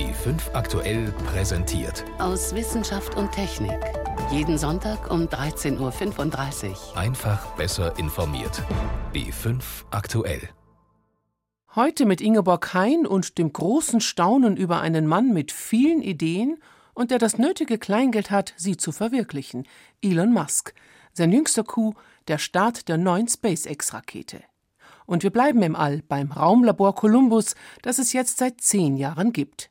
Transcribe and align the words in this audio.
B5 0.00 0.54
aktuell 0.54 1.12
präsentiert. 1.26 2.06
Aus 2.18 2.54
Wissenschaft 2.54 3.18
und 3.18 3.32
Technik. 3.32 3.78
Jeden 4.32 4.56
Sonntag 4.56 5.10
um 5.10 5.26
13.35 5.26 6.70
Uhr. 6.70 6.96
Einfach 6.96 7.54
besser 7.56 7.98
informiert. 7.98 8.62
B5 9.12 9.60
aktuell. 9.90 10.48
Heute 11.74 12.06
mit 12.06 12.22
Ingeborg 12.22 12.72
Hein 12.72 13.06
und 13.06 13.36
dem 13.36 13.52
großen 13.52 14.00
Staunen 14.00 14.56
über 14.56 14.80
einen 14.80 15.06
Mann 15.06 15.34
mit 15.34 15.52
vielen 15.52 16.00
Ideen 16.00 16.56
und 16.94 17.10
der 17.10 17.18
das 17.18 17.36
nötige 17.36 17.76
Kleingeld 17.76 18.30
hat, 18.30 18.54
sie 18.56 18.78
zu 18.78 18.92
verwirklichen. 18.92 19.68
Elon 20.00 20.32
Musk. 20.32 20.72
Sein 21.12 21.30
jüngster 21.30 21.62
Coup, 21.62 21.94
der 22.26 22.38
Start 22.38 22.88
der 22.88 22.96
neuen 22.96 23.28
SpaceX-Rakete. 23.28 24.40
Und 25.04 25.24
wir 25.24 25.30
bleiben 25.30 25.60
im 25.60 25.76
All 25.76 26.00
beim 26.00 26.32
Raumlabor 26.32 26.94
Columbus, 26.94 27.54
das 27.82 27.98
es 27.98 28.14
jetzt 28.14 28.38
seit 28.38 28.62
zehn 28.62 28.96
Jahren 28.96 29.34
gibt. 29.34 29.70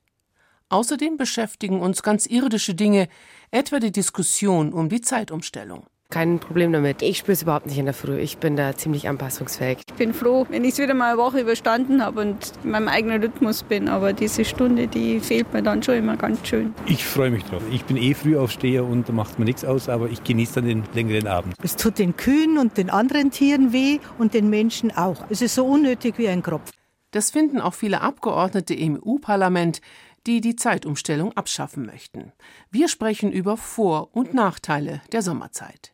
Außerdem 0.71 1.17
beschäftigen 1.17 1.81
uns 1.81 2.03
ganz 2.03 2.27
irdische 2.27 2.75
Dinge, 2.75 3.07
etwa 3.49 3.79
die 3.79 3.91
Diskussion 3.91 4.71
um 4.71 4.87
die 4.87 5.01
Zeitumstellung. 5.01 5.87
Kein 6.11 6.39
Problem 6.39 6.71
damit. 6.71 7.01
Ich 7.01 7.19
spüre 7.19 7.33
es 7.33 7.41
überhaupt 7.43 7.67
nicht 7.67 7.77
in 7.77 7.85
der 7.85 7.93
Früh. 7.93 8.19
Ich 8.19 8.37
bin 8.37 8.55
da 8.55 8.75
ziemlich 8.75 9.07
anpassungsfähig. 9.07 9.79
Ich 9.87 9.93
bin 9.95 10.13
froh, 10.13 10.45
wenn 10.49 10.63
ich 10.63 10.73
es 10.73 10.79
wieder 10.79 10.93
mal 10.95 11.13
eine 11.13 11.17
Woche 11.17 11.41
überstanden 11.41 12.03
habe 12.03 12.21
und 12.21 12.53
in 12.63 12.71
meinem 12.71 12.87
eigenen 12.87 13.21
Rhythmus 13.21 13.63
bin. 13.63 13.87
Aber 13.87 14.13
diese 14.13 14.45
Stunde, 14.45 14.87
die 14.87 15.19
fehlt 15.19 15.53
mir 15.53 15.61
dann 15.61 15.81
schon 15.83 15.95
immer 15.95 16.17
ganz 16.17 16.47
schön. 16.47 16.73
Ich 16.87 17.05
freue 17.05 17.29
mich 17.31 17.43
drauf. 17.45 17.61
Ich 17.71 17.85
bin 17.85 17.97
eh 17.97 18.15
Frühaufsteher 18.15 18.85
und 18.85 19.09
da 19.09 19.13
macht 19.13 19.37
mir 19.37 19.45
nichts 19.45 19.65
aus, 19.65 19.89
aber 19.89 20.09
ich 20.09 20.23
genieße 20.23 20.55
dann 20.55 20.65
den 20.65 20.83
längeren 20.93 21.27
Abend. 21.27 21.53
Es 21.63 21.75
tut 21.75 21.99
den 21.99 22.15
Kühen 22.15 22.57
und 22.59 22.77
den 22.77 22.89
anderen 22.89 23.29
Tieren 23.29 23.71
weh 23.71 23.99
und 24.17 24.35
den 24.35 24.49
Menschen 24.49 24.95
auch. 24.95 25.25
Es 25.29 25.41
ist 25.41 25.53
so 25.55 25.65
unnötig 25.65 26.17
wie 26.17 26.27
ein 26.27 26.41
Kropf. 26.41 26.71
Das 27.11 27.31
finden 27.31 27.59
auch 27.59 27.73
viele 27.73 28.01
Abgeordnete 28.01 28.75
im 28.75 28.95
EU-Parlament, 29.03 29.81
die 30.29 30.41
die 30.41 30.55
Zeitumstellung 30.55 31.35
abschaffen 31.35 31.87
möchten. 31.87 32.33
Wir 32.69 32.87
sprechen 32.87 33.31
über 33.31 33.57
Vor- 33.57 34.15
und 34.15 34.35
Nachteile 34.35 35.01
der 35.11 35.23
Sommerzeit. 35.23 35.91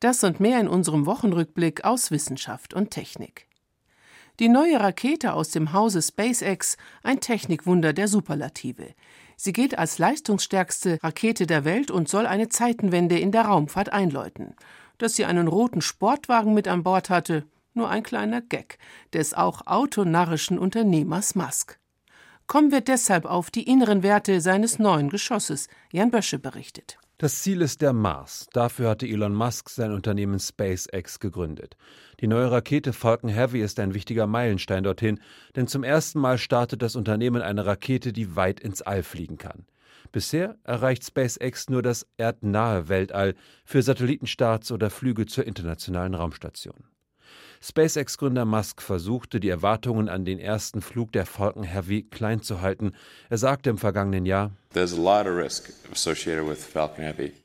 Das 0.00 0.22
und 0.22 0.38
mehr 0.38 0.60
in 0.60 0.68
unserem 0.68 1.06
Wochenrückblick 1.06 1.82
aus 1.82 2.10
Wissenschaft 2.10 2.74
und 2.74 2.90
Technik. 2.90 3.46
Die 4.38 4.50
neue 4.50 4.78
Rakete 4.78 5.32
aus 5.32 5.48
dem 5.48 5.72
Hause 5.72 6.02
SpaceX, 6.02 6.76
ein 7.02 7.20
Technikwunder 7.20 7.94
der 7.94 8.06
Superlative. 8.06 8.88
Sie 9.38 9.54
gilt 9.54 9.78
als 9.78 9.96
leistungsstärkste 9.96 10.98
Rakete 11.02 11.46
der 11.46 11.64
Welt 11.64 11.90
und 11.90 12.06
soll 12.06 12.26
eine 12.26 12.50
Zeitenwende 12.50 13.18
in 13.18 13.32
der 13.32 13.46
Raumfahrt 13.46 13.94
einläuten. 13.94 14.56
Dass 14.98 15.16
sie 15.16 15.24
einen 15.24 15.48
roten 15.48 15.80
Sportwagen 15.80 16.52
mit 16.52 16.68
an 16.68 16.82
Bord 16.82 17.08
hatte, 17.08 17.46
nur 17.72 17.88
ein 17.88 18.02
kleiner 18.02 18.42
Gag 18.42 18.78
des 19.14 19.32
auch 19.32 19.66
autonarrischen 19.66 20.58
Unternehmers 20.58 21.34
Musk. 21.34 21.80
Kommen 22.50 22.72
wir 22.72 22.80
deshalb 22.80 23.26
auf 23.26 23.52
die 23.52 23.62
inneren 23.62 24.02
Werte 24.02 24.40
seines 24.40 24.80
neuen 24.80 25.08
Geschosses. 25.08 25.68
Jan 25.92 26.10
Bösche 26.10 26.40
berichtet. 26.40 26.98
Das 27.16 27.42
Ziel 27.42 27.60
ist 27.60 27.80
der 27.80 27.92
Mars. 27.92 28.48
Dafür 28.52 28.90
hatte 28.90 29.06
Elon 29.06 29.36
Musk 29.36 29.70
sein 29.70 29.92
Unternehmen 29.92 30.40
SpaceX 30.40 31.20
gegründet. 31.20 31.76
Die 32.18 32.26
neue 32.26 32.50
Rakete 32.50 32.92
Falcon 32.92 33.30
Heavy 33.30 33.60
ist 33.60 33.78
ein 33.78 33.94
wichtiger 33.94 34.26
Meilenstein 34.26 34.82
dorthin, 34.82 35.20
denn 35.54 35.68
zum 35.68 35.84
ersten 35.84 36.18
Mal 36.18 36.38
startet 36.38 36.82
das 36.82 36.96
Unternehmen 36.96 37.40
eine 37.40 37.66
Rakete, 37.66 38.12
die 38.12 38.34
weit 38.34 38.58
ins 38.58 38.82
All 38.82 39.04
fliegen 39.04 39.38
kann. 39.38 39.64
Bisher 40.10 40.56
erreicht 40.64 41.04
SpaceX 41.04 41.68
nur 41.68 41.82
das 41.82 42.04
erdnahe 42.16 42.88
Weltall 42.88 43.36
für 43.64 43.80
Satellitenstarts 43.80 44.72
oder 44.72 44.90
Flüge 44.90 45.26
zur 45.26 45.46
internationalen 45.46 46.16
Raumstation. 46.16 46.89
SpaceX-Gründer 47.62 48.46
Musk 48.46 48.80
versuchte, 48.80 49.38
die 49.38 49.50
Erwartungen 49.50 50.08
an 50.08 50.24
den 50.24 50.38
ersten 50.38 50.80
Flug 50.80 51.12
der 51.12 51.26
Falcon 51.26 51.62
Heavy 51.62 52.02
klein 52.02 52.40
zu 52.40 52.62
halten. 52.62 52.92
Er 53.28 53.36
sagte 53.36 53.68
im 53.68 53.76
vergangenen 53.76 54.24
Jahr, 54.24 54.50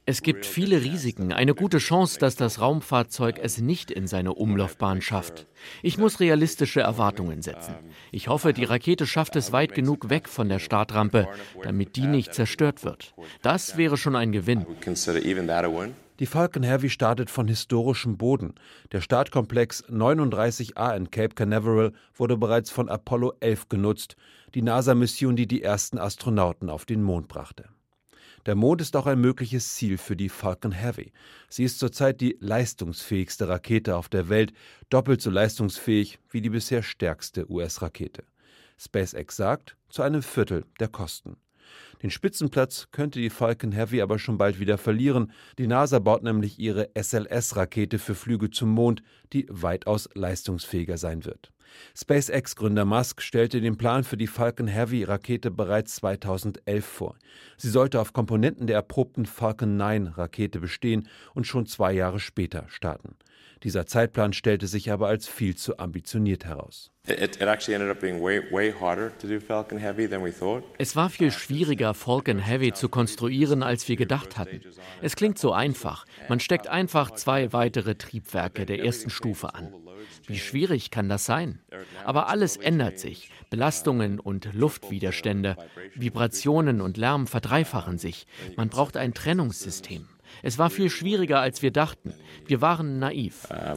es 0.05 0.21
gibt 0.21 0.45
viele 0.45 0.81
Risiken, 0.81 1.33
eine 1.33 1.55
gute 1.55 1.80
Chance, 1.80 2.19
dass 2.19 2.36
das 2.36 2.61
Raumfahrzeug 2.61 3.39
es 3.42 3.58
nicht 3.59 3.92
in 3.92 4.08
seine 4.08 4.33
Umlaufbahn 4.33 5.02
schafft. 5.02 5.48
Ich 5.81 5.98
muss 5.98 6.20
realistische 6.20 6.81
Erwartungen 6.81 7.42
setzen. 7.42 7.75
Ich 8.11 8.27
hoffe, 8.27 8.54
die 8.54 8.64
Rakete 8.64 9.08
schafft 9.08 9.36
es 9.36 9.52
weit 9.52 9.73
genug 9.73 10.09
weg 10.09 10.30
von 10.30 10.48
der 10.48 10.59
Startrampe, 10.59 11.27
damit 11.64 11.95
die 11.95 12.08
nicht 12.08 12.33
zerstört 12.33 12.86
wird. 12.86 13.14
Das 13.42 13.75
wäre 13.75 13.98
schon 13.98 14.15
ein 14.15 14.31
Gewinn. 14.31 14.65
Die 16.20 16.27
Falcon 16.27 16.64
Heavy 16.64 16.89
startet 16.89 17.30
von 17.30 17.49
historischem 17.49 18.17
Boden. 18.17 18.55
Der 18.93 19.02
Startkomplex 19.02 19.83
39A 19.89 20.95
in 20.95 21.11
Cape 21.11 21.36
Canaveral 21.36 21.92
wurde 22.14 22.37
bereits 22.37 22.71
von 22.71 22.87
Apollo 22.87 23.33
11 23.42 23.67
genutzt, 23.67 24.15
die 24.54 24.61
NASA-Mission, 24.61 25.36
die 25.36 25.45
die 25.45 25.61
ersten 25.61 25.98
Astronauten 25.98 26.70
auf 26.70 26.86
den 26.86 27.04
Mond 27.04 27.27
brachte. 27.27 27.67
Der 28.45 28.55
Mond 28.55 28.80
ist 28.80 28.95
auch 28.95 29.08
ein 29.08 29.20
mögliches 29.20 29.73
Ziel 29.73 29.98
für 29.98 30.15
die 30.15 30.30
Falcon 30.30 30.71
Heavy. 30.71 31.11
Sie 31.49 31.65
ist 31.65 31.80
zurzeit 31.80 32.21
die 32.21 32.37
leistungsfähigste 32.39 33.49
Rakete 33.49 33.98
auf 33.98 34.08
der 34.08 34.30
Welt, 34.30 34.54
doppelt 34.89 35.21
so 35.21 35.30
leistungsfähig 35.30 36.20
wie 36.30 36.39
die 36.39 36.52
bisher 36.52 36.81
stärkste 36.81 37.52
US-Rakete. 37.52 38.23
SpaceX 38.77 39.36
sagt, 39.36 39.75
zu 39.89 40.02
einem 40.02 40.21
Viertel 40.21 40.65
der 40.80 40.87
Kosten. 40.87 41.36
Den 42.02 42.11
Spitzenplatz 42.11 42.87
könnte 42.92 43.20
die 43.20 43.30
Falcon 43.30 43.71
Heavy 43.71 44.02
aber 44.02 44.20
schon 44.20 44.37
bald 44.37 44.59
wieder 44.59 44.77
verlieren. 44.77 45.31
Die 45.58 45.67
NASA 45.67 45.99
baut 45.99 46.23
nämlich 46.23 46.59
ihre 46.59 46.89
SLS-Rakete 46.95 47.99
für 47.99 48.15
Flüge 48.15 48.49
zum 48.49 48.70
Mond, 48.70 49.02
die 49.33 49.48
weitaus 49.49 50.09
leistungsfähiger 50.14 50.98
sein 50.98 51.25
wird. 51.25 51.52
SpaceX-Gründer 51.95 52.86
Musk 52.86 53.21
stellte 53.21 53.61
den 53.61 53.77
Plan 53.77 54.04
für 54.04 54.17
die 54.17 54.27
Falcon 54.27 54.67
Heavy-Rakete 54.67 55.52
bereits 55.52 55.95
2011 55.95 56.86
vor. 56.86 57.15
Sie 57.58 57.70
sollte 57.70 57.99
auf 57.99 58.14
Komponenten 58.14 58.67
der 58.67 58.77
erprobten 58.77 59.25
Falcon 59.25 59.80
9-Rakete 59.80 60.59
bestehen 60.59 61.08
und 61.33 61.48
schon 61.48 61.65
zwei 61.65 61.93
Jahre 61.93 62.20
später 62.20 62.65
starten. 62.67 63.15
Dieser 63.64 63.86
Zeitplan 63.86 64.33
stellte 64.33 64.67
sich 64.67 64.92
aber 64.92 65.08
als 65.08 65.27
viel 65.27 65.55
zu 65.55 65.80
ambitioniert 65.80 66.45
heraus. 66.45 66.92
Es 70.77 70.95
war 70.95 71.10
viel 71.10 71.32
schwieriger, 71.32 71.93
Falcon 71.93 72.39
Heavy 72.39 72.73
zu 72.73 72.89
konstruieren, 72.89 73.64
als 73.64 73.88
wir 73.88 73.95
gedacht 73.95 74.38
hatten. 74.38 74.61
Es 75.02 75.16
klingt 75.16 75.38
so 75.38 75.54
einfach. 75.54 76.05
Man 76.30 76.39
steckt 76.39 76.67
einfach 76.67 77.11
zwei 77.11 77.54
weitere 77.54 77.95
Triebwerke 77.95 78.66
der 78.66 78.83
ersten 78.83 79.10
Stufe 79.10 79.54
an. 79.54 79.73
Wie 80.27 80.39
schwierig 80.39 80.92
kann 80.92 81.10
das 81.10 81.26
sein? 81.26 81.60
Aber 82.04 82.27
alles 82.27 82.58
ändert 82.58 82.98
sich. 82.99 83.30
Belastungen 83.49 84.20
und 84.20 84.54
Luftwiderstände, 84.54 85.55
Vibrationen 85.93 86.82
und 86.82 86.98
Lärm 86.98 87.27
verdreifachen 87.27 87.98
sich. 87.99 88.26
Man 88.55 88.70
braucht 88.70 88.98
ein 88.98 89.14
Trennungssystem. 89.14 90.08
Es 90.43 90.58
war 90.58 90.69
viel 90.69 90.89
schwieriger, 90.89 91.39
als 91.39 91.61
wir 91.61 91.71
dachten. 91.71 92.13
Wir 92.45 92.61
waren 92.61 92.99
naiv. 92.99 93.47
Uh, 93.49 93.75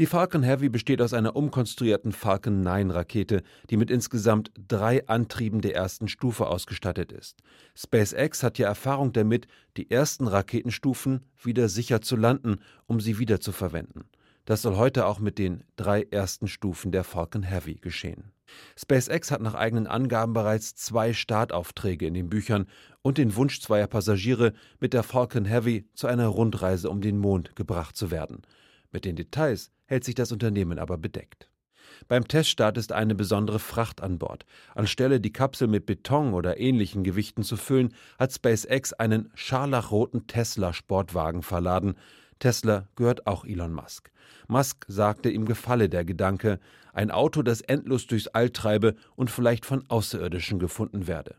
die 0.00 0.06
Falcon 0.06 0.42
Heavy 0.42 0.70
besteht 0.70 1.02
aus 1.02 1.12
einer 1.12 1.36
umkonstruierten 1.36 2.12
Falcon 2.12 2.62
9 2.62 2.90
Rakete, 2.90 3.42
die 3.68 3.76
mit 3.76 3.90
insgesamt 3.90 4.50
drei 4.66 5.06
Antrieben 5.06 5.60
der 5.60 5.76
ersten 5.76 6.08
Stufe 6.08 6.46
ausgestattet 6.46 7.12
ist. 7.12 7.36
SpaceX 7.76 8.42
hat 8.42 8.56
ja 8.56 8.66
Erfahrung 8.66 9.12
damit, 9.12 9.46
die 9.76 9.90
ersten 9.90 10.26
Raketenstufen 10.26 11.26
wieder 11.42 11.68
sicher 11.68 12.00
zu 12.00 12.16
landen, 12.16 12.60
um 12.86 13.00
sie 13.00 13.18
wiederzuverwenden. 13.18 14.04
Das 14.46 14.62
soll 14.62 14.76
heute 14.76 15.04
auch 15.04 15.18
mit 15.18 15.38
den 15.38 15.64
drei 15.76 16.04
ersten 16.04 16.48
Stufen 16.48 16.92
der 16.92 17.04
Falcon 17.04 17.42
Heavy 17.42 17.74
geschehen. 17.74 18.32
SpaceX 18.76 19.30
hat 19.30 19.40
nach 19.40 19.54
eigenen 19.54 19.86
Angaben 19.86 20.32
bereits 20.32 20.74
zwei 20.74 21.12
Startaufträge 21.12 22.06
in 22.06 22.14
den 22.14 22.30
Büchern 22.30 22.66
und 23.02 23.18
den 23.18 23.36
Wunsch 23.36 23.60
zweier 23.60 23.86
Passagiere, 23.86 24.52
mit 24.78 24.92
der 24.92 25.02
Falcon 25.02 25.44
Heavy 25.44 25.88
zu 25.94 26.06
einer 26.06 26.26
Rundreise 26.26 26.90
um 26.90 27.00
den 27.00 27.18
Mond 27.18 27.56
gebracht 27.56 27.96
zu 27.96 28.10
werden. 28.10 28.42
Mit 28.92 29.04
den 29.04 29.16
Details 29.16 29.70
hält 29.86 30.04
sich 30.04 30.14
das 30.14 30.32
Unternehmen 30.32 30.78
aber 30.78 30.98
bedeckt. 30.98 31.50
Beim 32.08 32.26
Teststart 32.26 32.78
ist 32.78 32.92
eine 32.92 33.14
besondere 33.14 33.58
Fracht 33.58 34.02
an 34.02 34.18
Bord. 34.18 34.46
Anstelle 34.74 35.20
die 35.20 35.32
Kapsel 35.32 35.68
mit 35.68 35.86
Beton 35.86 36.34
oder 36.34 36.58
ähnlichen 36.58 37.04
Gewichten 37.04 37.42
zu 37.42 37.56
füllen, 37.56 37.94
hat 38.18 38.32
SpaceX 38.32 38.92
einen 38.92 39.30
scharlachroten 39.34 40.26
Tesla-Sportwagen 40.26 41.42
verladen. 41.42 41.94
Tesla 42.40 42.88
gehört 42.96 43.26
auch 43.28 43.44
Elon 43.44 43.72
Musk. 43.72 44.10
Musk 44.48 44.84
sagte, 44.88 45.30
ihm 45.30 45.44
gefalle 45.44 45.88
der 45.88 46.04
Gedanke, 46.04 46.58
ein 46.92 47.12
Auto, 47.12 47.42
das 47.42 47.60
endlos 47.60 48.08
durchs 48.08 48.26
All 48.26 48.50
treibe 48.50 48.96
und 49.14 49.30
vielleicht 49.30 49.64
von 49.64 49.84
Außerirdischen 49.88 50.58
gefunden 50.58 51.06
werde. 51.06 51.36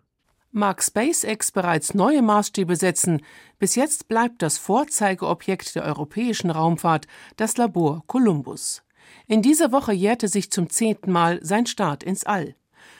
Mag 0.53 0.83
SpaceX 0.83 1.51
bereits 1.51 1.93
neue 1.93 2.21
Maßstäbe 2.21 2.75
setzen, 2.75 3.21
bis 3.57 3.75
jetzt 3.75 4.07
bleibt 4.07 4.41
das 4.41 4.57
Vorzeigeobjekt 4.57 5.75
der 5.75 5.83
europäischen 5.83 6.49
Raumfahrt 6.49 7.07
das 7.37 7.57
Labor 7.57 8.03
Columbus. 8.07 8.83
In 9.27 9.41
dieser 9.41 9.71
Woche 9.71 9.93
jährte 9.93 10.27
sich 10.27 10.51
zum 10.51 10.69
zehnten 10.69 11.11
Mal 11.11 11.39
sein 11.41 11.65
Start 11.67 12.03
ins 12.03 12.25
All. 12.25 12.55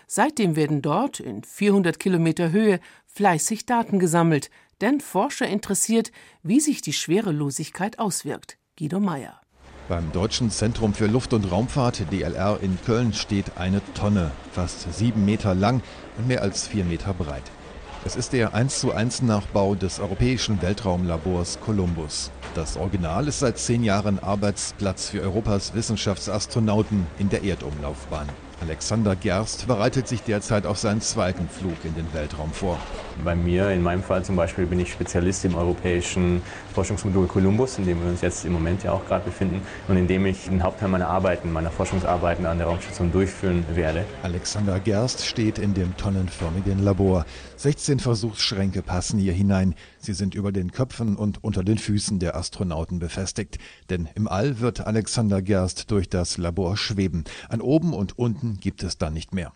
Seitdem 0.08 0.56
werden 0.56 0.82
dort 0.82 1.20
in 1.20 1.44
400 1.44 2.00
Kilometer 2.00 2.52
Höhe 2.52 2.80
fleißig 3.06 3.66
Daten 3.66 4.00
gesammelt, 4.00 4.50
denn 4.82 5.00
Forscher 5.00 5.48
interessiert, 5.48 6.12
wie 6.44 6.60
sich 6.60 6.82
die 6.82 6.94
Schwerelosigkeit 6.94 8.00
auswirkt. 8.00 8.58
Guido 8.78 9.00
Meyer. 9.00 9.40
Beim 9.88 10.12
Deutschen 10.12 10.50
Zentrum 10.52 10.94
für 10.94 11.08
Luft- 11.08 11.34
und 11.34 11.52
Raumfahrt 11.52 12.12
DLR 12.12 12.60
in 12.62 12.78
Köln 12.86 13.14
steht 13.14 13.58
eine 13.58 13.82
Tonne, 13.94 14.32
fast 14.52 14.94
sieben 14.94 15.26
Meter 15.26 15.54
lang 15.54 15.82
und 16.18 16.28
mehr 16.28 16.42
als 16.42 16.68
vier 16.68 16.86
Meter 16.86 17.14
breit. 17.14 17.44
Es 18.04 18.16
ist 18.16 18.34
der 18.34 18.56
1 18.56 18.80
zu 18.80 18.94
1 18.94 19.22
Nachbau 19.22 19.76
des 19.76 20.00
europäischen 20.00 20.62
Weltraumlabors 20.62 21.60
Columbus. 21.60 22.32
Das 22.56 22.76
Original 22.78 23.28
ist 23.28 23.40
seit 23.40 23.60
zehn 23.60 23.84
Jahren 23.84 24.18
Arbeitsplatz 24.18 25.10
für 25.10 25.22
Europas 25.22 25.76
Wissenschaftsastronauten 25.76 27.06
in 27.20 27.30
der 27.30 27.44
Erdumlaufbahn. 27.44 28.28
Alexander 28.62 29.16
Gerst 29.16 29.66
bereitet 29.66 30.08
sich 30.08 30.22
derzeit 30.22 30.68
auf 30.68 30.78
seinen 30.78 31.02
zweiten 31.02 31.50
Flug 31.50 31.84
in 31.84 31.96
den 31.96 32.14
Weltraum 32.14 32.52
vor. 32.52 32.78
Bei 33.24 33.36
mir, 33.36 33.72
in 33.72 33.82
meinem 33.82 34.04
Fall 34.04 34.24
zum 34.24 34.36
Beispiel, 34.36 34.68
bin 34.68 34.80
ich 34.80 34.92
Spezialist 34.92 35.44
im 35.46 35.56
europäischen 35.56 36.44
Forschungsmodul 36.76 37.26
Columbus, 37.26 37.80
in 37.80 37.86
dem 37.88 38.02
wir 38.04 38.10
uns 38.12 38.22
jetzt 38.22 38.46
im 38.46 38.54
Moment 38.54 38.84
ja 38.84 38.92
auch 38.92 39.04
gerade 39.08 39.26
befinden 39.26 39.62
und 39.88 39.98
in 39.98 40.08
dem 40.08 40.28
ich 40.28 40.46
den 40.46 40.62
Hauptteil 40.62 40.90
meiner 40.90 41.08
Arbeiten, 41.08 41.52
meiner 41.52 41.72
Forschungsarbeiten 41.72 42.46
an 42.46 42.60
der 42.60 42.68
Raumstation 42.68 43.12
durchführen 43.12 43.66
werde. 43.74 44.06
Alexander 44.22 44.80
Gerst 44.80 45.26
steht 45.26 45.58
in 45.58 45.74
dem 45.74 45.98
tonnenförmigen 45.98 46.84
Labor. 46.84 47.26
16 47.58 48.00
Versuchsschränke 48.00 48.84
passen 48.84 49.20
hier 49.20 49.34
hinein. 49.34 49.74
Sie 50.00 50.14
sind 50.14 50.36
über 50.36 50.52
den 50.52 50.72
Köpfen 50.72 51.16
und 51.16 51.44
unter 51.44 51.64
den 51.64 51.78
Füßen 51.80 52.20
der 52.20 52.36
Astronauten 52.36 53.00
befestigt. 53.00 53.58
Denn 53.90 54.08
im 54.16 54.28
All 54.28 54.60
wird 54.60 54.86
Alexander 54.86 55.42
Gerst 55.42 55.90
durch 55.92 56.10
das 56.10 56.38
Labor 56.38 56.78
schweben. 56.78 57.24
An 57.50 57.62
oben 57.62 57.94
und 57.94 58.18
unten 58.18 58.51
gibt 58.60 58.84
es 58.84 58.98
dann 58.98 59.14
nicht 59.14 59.34
mehr. 59.34 59.54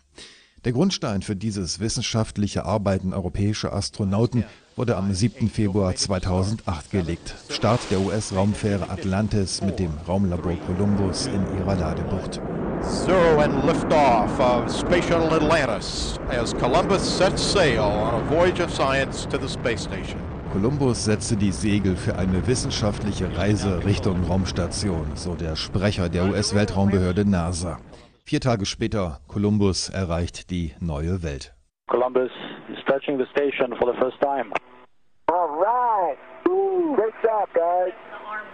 Der 0.64 0.72
Grundstein 0.72 1.22
für 1.22 1.36
dieses 1.36 1.78
wissenschaftliche 1.78 2.64
Arbeiten 2.64 3.12
europäischer 3.12 3.72
Astronauten 3.72 4.44
wurde 4.74 4.96
am 4.96 5.14
7. 5.14 5.48
Februar 5.48 5.94
2008 5.94 6.90
gelegt. 6.90 7.34
Start 7.50 7.80
der 7.90 8.00
US-Raumfähre 8.00 8.90
Atlantis 8.90 9.62
mit 9.62 9.78
dem 9.78 9.92
Raumlabor 10.08 10.56
Columbus 10.66 11.26
in 11.26 11.44
ihrer 11.56 11.76
Ladebucht. 11.76 12.40
Zero 12.82 13.40
and 13.40 13.64
liftoff 13.64 14.38
of 14.38 14.70
Space 14.70 15.06
Shuttle 15.06 15.30
Atlantis 15.30 16.18
as 16.28 16.52
Columbus 16.52 17.16
sets 17.16 17.52
sail 17.52 17.80
on 17.80 18.20
a 18.20 18.24
voyage 18.28 18.60
of 18.60 18.70
science 18.70 19.26
to 19.28 19.38
the 19.38 19.48
space 19.48 19.84
station. 19.84 20.18
Columbus 20.52 21.04
setzte 21.04 21.36
die 21.36 21.52
Segel 21.52 21.96
für 21.96 22.16
eine 22.16 22.46
wissenschaftliche 22.46 23.36
Reise 23.36 23.84
Richtung 23.84 24.24
Raumstation, 24.24 25.06
so 25.14 25.34
der 25.34 25.54
Sprecher 25.54 26.08
der 26.08 26.24
US-Weltraumbehörde 26.24 27.24
NASA. 27.24 27.78
Vier 28.28 28.40
Tage 28.40 28.66
später, 28.66 29.20
Columbus 29.28 29.88
erreicht 29.88 30.50
die 30.50 30.74
neue 30.80 31.22
Welt. 31.22 31.54
Columbus 31.88 32.32
is 32.68 32.84
touching 32.84 33.16
the 33.18 33.26
station 33.30 33.72
for 33.78 33.86
the 33.86 33.96
first 34.00 34.20
time. 34.20 34.52
All 35.28 35.46
right. 35.46 36.18
Great 36.96 37.14
job, 37.22 37.48
guys. 37.54 37.92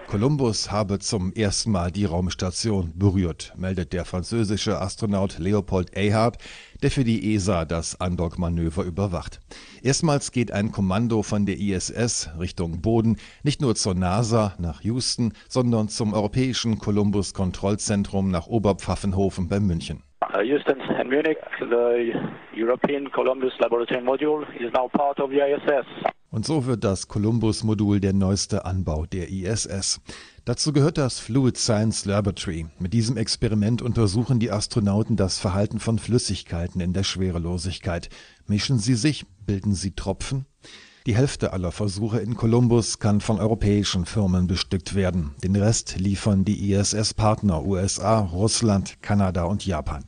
Columbus 0.08 0.70
habe 0.70 0.99
zum 0.99 1.32
ersten 1.32 1.70
Mal 1.70 1.90
die 1.90 2.04
Raumstation 2.04 2.93
berührt, 2.94 3.54
meldet 3.56 3.93
der 3.93 4.04
französische 4.04 4.81
Astronaut 4.81 5.38
Leopold 5.38 5.96
Ehart, 5.96 6.38
der 6.82 6.90
für 6.90 7.04
die 7.04 7.34
ESA 7.34 7.64
das 7.64 8.00
Andockmanöver 8.00 8.84
überwacht. 8.84 9.40
Erstmals 9.82 10.31
geht 10.31 10.52
ein 10.52 10.70
Kommando 10.70 11.22
von 11.22 11.46
der 11.46 11.58
ISS 11.58 12.31
Richtung 12.38 12.82
Boden 12.82 13.16
nicht 13.43 13.60
nur 13.60 13.75
zur 13.75 13.94
NASA 13.94 14.54
nach 14.58 14.82
Houston, 14.82 15.32
sondern 15.49 15.88
zum 15.88 16.12
europäischen 16.12 16.78
Columbus 16.78 17.34
Kontrollzentrum 17.34 18.31
nach 18.31 18.46
Oberpfaffenhofen 18.46 19.48
bei 19.48 19.60
München. 19.60 20.02
Uh, 20.22 20.40
Houston 20.40 20.80
and 20.80 21.10
Munich, 21.10 21.38
the 21.58 22.12
European 22.54 23.10
Columbus 23.10 23.52
Laboratory 23.58 24.00
Module 24.00 24.44
is 24.60 24.72
now 24.72 24.88
part 24.88 25.19
of 25.19 25.30
the 25.30 25.40
ISS. 25.40 25.86
Und 26.30 26.46
so 26.46 26.64
wird 26.64 26.84
das 26.84 27.08
Columbus-Modul 27.08 28.00
der 28.00 28.12
neueste 28.12 28.64
Anbau 28.64 29.04
der 29.04 29.28
ISS. 29.30 30.00
Dazu 30.44 30.72
gehört 30.72 30.96
das 30.96 31.19
Fluid 31.19 31.58
Science 31.58 32.04
Laboratory. 32.04 32.66
Mit 32.78 32.94
diesem 32.94 33.16
Experiment 33.16 33.82
untersuchen 33.82 34.38
die 34.38 34.50
Astronauten 34.50 35.16
das 35.16 35.38
Verhalten 35.38 35.80
von 35.80 35.98
Flüssigkeiten 35.98 36.80
in 36.80 36.92
der 36.92 37.02
Schwerelosigkeit. 37.02 38.08
Mischen 38.46 38.78
sie 38.78 38.94
sich? 38.94 39.26
Bilden 39.44 39.74
sie 39.74 39.94
Tropfen? 39.94 40.46
Die 41.06 41.16
Hälfte 41.16 41.52
aller 41.52 41.72
Versuche 41.72 42.20
in 42.20 42.37
Columbus 42.37 43.00
kann 43.00 43.20
von 43.20 43.40
europäischen 43.40 44.06
Firmen 44.06 44.46
bestückt 44.46 44.94
werden. 44.94 45.34
Den 45.43 45.56
Rest 45.56 45.96
liefern 45.99 46.44
die 46.44 46.72
ISS-Partner 46.72 47.64
USA, 47.64 48.20
Russland, 48.20 49.02
Kanada 49.02 49.43
und 49.43 49.66
Japan. 49.66 50.04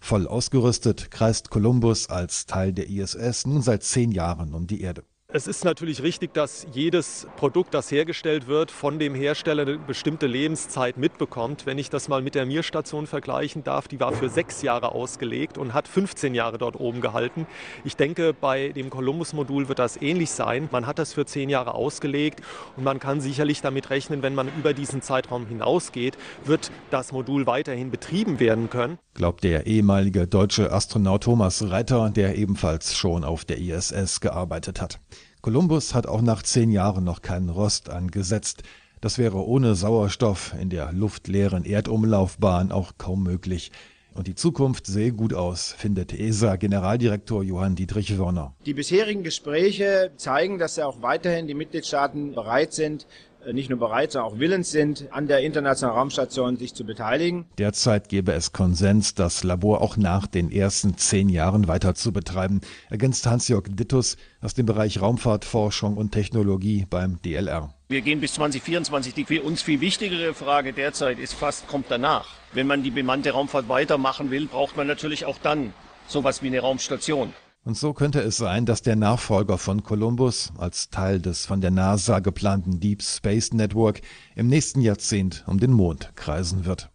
Voll 0.00 0.26
ausgerüstet 0.26 1.10
kreist 1.10 1.50
Columbus 1.50 2.08
als 2.08 2.46
Teil 2.46 2.72
der 2.72 2.88
ISS 2.88 3.46
nun 3.46 3.60
seit 3.60 3.82
zehn 3.82 4.10
Jahren 4.10 4.54
um 4.54 4.66
die 4.66 4.80
Erde. 4.80 5.04
Es 5.30 5.46
ist 5.46 5.62
natürlich 5.62 6.02
richtig, 6.02 6.32
dass 6.32 6.66
jedes 6.72 7.26
Produkt, 7.36 7.74
das 7.74 7.90
hergestellt 7.90 8.46
wird, 8.46 8.70
von 8.70 8.98
dem 8.98 9.14
Hersteller 9.14 9.64
eine 9.64 9.76
bestimmte 9.76 10.26
Lebenszeit 10.26 10.96
mitbekommt. 10.96 11.66
Wenn 11.66 11.76
ich 11.76 11.90
das 11.90 12.08
mal 12.08 12.22
mit 12.22 12.34
der 12.34 12.46
Mir-Station 12.46 13.06
vergleichen 13.06 13.62
darf, 13.62 13.88
die 13.88 14.00
war 14.00 14.14
für 14.14 14.30
sechs 14.30 14.62
Jahre 14.62 14.92
ausgelegt 14.92 15.58
und 15.58 15.74
hat 15.74 15.86
15 15.86 16.34
Jahre 16.34 16.56
dort 16.56 16.80
oben 16.80 17.02
gehalten. 17.02 17.46
Ich 17.84 17.94
denke, 17.94 18.32
bei 18.32 18.70
dem 18.70 18.88
Columbus-Modul 18.88 19.68
wird 19.68 19.80
das 19.80 20.00
ähnlich 20.00 20.30
sein. 20.30 20.70
Man 20.72 20.86
hat 20.86 20.98
das 20.98 21.12
für 21.12 21.26
zehn 21.26 21.50
Jahre 21.50 21.74
ausgelegt 21.74 22.40
und 22.78 22.84
man 22.84 22.98
kann 22.98 23.20
sicherlich 23.20 23.60
damit 23.60 23.90
rechnen, 23.90 24.22
wenn 24.22 24.34
man 24.34 24.48
über 24.58 24.72
diesen 24.72 25.02
Zeitraum 25.02 25.46
hinausgeht, 25.46 26.16
wird 26.46 26.70
das 26.90 27.12
Modul 27.12 27.46
weiterhin 27.46 27.90
betrieben 27.90 28.40
werden 28.40 28.70
können. 28.70 28.98
Glaubt 29.12 29.44
der 29.44 29.66
ehemalige 29.66 30.26
deutsche 30.26 30.72
Astronaut 30.72 31.24
Thomas 31.24 31.68
Reiter, 31.68 32.08
der 32.08 32.38
ebenfalls 32.38 32.96
schon 32.96 33.24
auf 33.24 33.44
der 33.44 33.58
ISS 33.58 34.20
gearbeitet 34.20 34.80
hat. 34.80 35.00
Columbus 35.40 35.94
hat 35.94 36.06
auch 36.06 36.22
nach 36.22 36.42
zehn 36.42 36.70
Jahren 36.70 37.04
noch 37.04 37.22
keinen 37.22 37.48
Rost 37.48 37.90
angesetzt. 37.90 38.62
Das 39.00 39.18
wäre 39.18 39.46
ohne 39.46 39.76
Sauerstoff 39.76 40.54
in 40.60 40.70
der 40.70 40.92
luftleeren 40.92 41.64
Erdumlaufbahn 41.64 42.72
auch 42.72 42.92
kaum 42.98 43.22
möglich. 43.22 43.70
Und 44.14 44.26
die 44.26 44.34
Zukunft 44.34 44.86
sehe 44.86 45.12
gut 45.12 45.32
aus, 45.32 45.72
findet 45.78 46.12
ESA-Generaldirektor 46.12 47.44
Johann 47.44 47.76
Dietrich 47.76 48.18
Wörner. 48.18 48.52
Die 48.66 48.74
bisherigen 48.74 49.22
Gespräche 49.22 50.10
zeigen, 50.16 50.58
dass 50.58 50.76
auch 50.80 51.02
weiterhin 51.02 51.46
die 51.46 51.54
Mitgliedstaaten 51.54 52.34
bereit 52.34 52.72
sind, 52.72 53.06
nicht 53.52 53.70
nur 53.70 53.78
bereit, 53.78 54.12
sondern 54.12 54.32
auch 54.32 54.38
willens 54.38 54.70
sind, 54.70 55.06
an 55.10 55.26
der 55.26 55.40
internationalen 55.40 55.98
Raumstation 55.98 56.56
sich 56.56 56.74
zu 56.74 56.84
beteiligen. 56.84 57.46
Derzeit 57.58 58.08
gäbe 58.08 58.32
es 58.32 58.52
Konsens, 58.52 59.14
das 59.14 59.44
Labor 59.44 59.80
auch 59.80 59.96
nach 59.96 60.26
den 60.26 60.50
ersten 60.50 60.96
zehn 60.96 61.28
Jahren 61.28 61.68
weiter 61.68 61.94
zu 61.94 62.12
betreiben, 62.12 62.60
ergänzt 62.90 63.26
Hans-Jörg 63.26 63.64
Dittus 63.68 64.16
aus 64.40 64.54
dem 64.54 64.66
Bereich 64.66 65.00
Raumfahrtforschung 65.00 65.96
und 65.96 66.12
Technologie 66.12 66.86
beim 66.88 67.20
DLR. 67.22 67.74
Wir 67.88 68.02
gehen 68.02 68.20
bis 68.20 68.34
2024. 68.34 69.14
Die 69.14 69.24
für 69.24 69.42
uns 69.42 69.62
viel 69.62 69.80
wichtigere 69.80 70.34
Frage 70.34 70.72
derzeit 70.72 71.18
ist 71.18 71.32
fast, 71.32 71.68
kommt 71.68 71.86
danach. 71.88 72.26
Wenn 72.52 72.66
man 72.66 72.82
die 72.82 72.90
bemannte 72.90 73.30
Raumfahrt 73.30 73.68
weitermachen 73.68 74.30
will, 74.30 74.46
braucht 74.46 74.76
man 74.76 74.86
natürlich 74.86 75.24
auch 75.24 75.38
dann 75.42 75.72
sowas 76.06 76.42
wie 76.42 76.48
eine 76.48 76.60
Raumstation. 76.60 77.32
Und 77.68 77.76
so 77.76 77.92
könnte 77.92 78.22
es 78.22 78.38
sein, 78.38 78.64
dass 78.64 78.80
der 78.80 78.96
Nachfolger 78.96 79.58
von 79.58 79.82
Columbus 79.82 80.54
als 80.56 80.88
Teil 80.88 81.20
des 81.20 81.44
von 81.44 81.60
der 81.60 81.70
NASA 81.70 82.20
geplanten 82.20 82.80
Deep 82.80 83.02
Space 83.02 83.52
Network 83.52 84.00
im 84.34 84.46
nächsten 84.46 84.80
Jahrzehnt 84.80 85.44
um 85.46 85.60
den 85.60 85.74
Mond 85.74 86.12
kreisen 86.16 86.64
wird. 86.64 86.88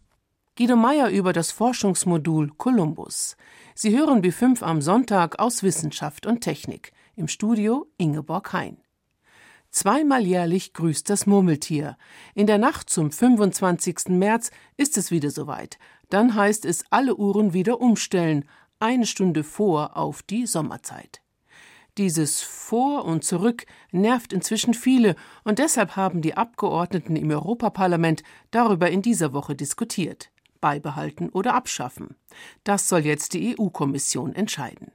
Guido 0.58 0.74
Meyer 0.74 1.10
über 1.10 1.32
das 1.32 1.52
Forschungsmodul 1.52 2.50
Columbus. 2.56 3.36
Sie 3.76 3.96
hören 3.96 4.20
B5 4.20 4.64
am 4.64 4.82
Sonntag 4.82 5.38
aus 5.38 5.62
Wissenschaft 5.62 6.26
und 6.26 6.40
Technik. 6.40 6.92
Im 7.14 7.28
Studio 7.28 7.86
Ingeborg 7.96 8.52
Hein. 8.52 8.78
Zweimal 9.70 10.26
jährlich 10.26 10.72
grüßt 10.72 11.08
das 11.08 11.26
Murmeltier. 11.26 11.96
In 12.34 12.48
der 12.48 12.58
Nacht 12.58 12.90
zum 12.90 13.12
25. 13.12 14.08
März 14.08 14.50
ist 14.76 14.98
es 14.98 15.12
wieder 15.12 15.30
soweit. 15.30 15.78
Dann 16.10 16.34
heißt 16.34 16.64
es 16.64 16.84
alle 16.90 17.16
Uhren 17.16 17.52
wieder 17.52 17.80
umstellen, 17.80 18.44
eine 18.84 19.06
Stunde 19.06 19.44
vor 19.44 19.96
auf 19.96 20.22
die 20.22 20.46
Sommerzeit. 20.46 21.22
Dieses 21.96 22.42
Vor 22.42 23.04
und 23.06 23.24
Zurück 23.24 23.64
nervt 23.92 24.32
inzwischen 24.32 24.74
viele, 24.74 25.16
und 25.42 25.58
deshalb 25.58 25.96
haben 25.96 26.20
die 26.20 26.36
Abgeordneten 26.36 27.16
im 27.16 27.30
Europaparlament 27.30 28.22
darüber 28.50 28.90
in 28.90 29.00
dieser 29.00 29.32
Woche 29.32 29.54
diskutiert. 29.54 30.30
Beibehalten 30.60 31.30
oder 31.30 31.54
abschaffen. 31.54 32.16
Das 32.62 32.88
soll 32.88 33.00
jetzt 33.00 33.32
die 33.32 33.56
EU-Kommission 33.58 34.34
entscheiden. 34.34 34.92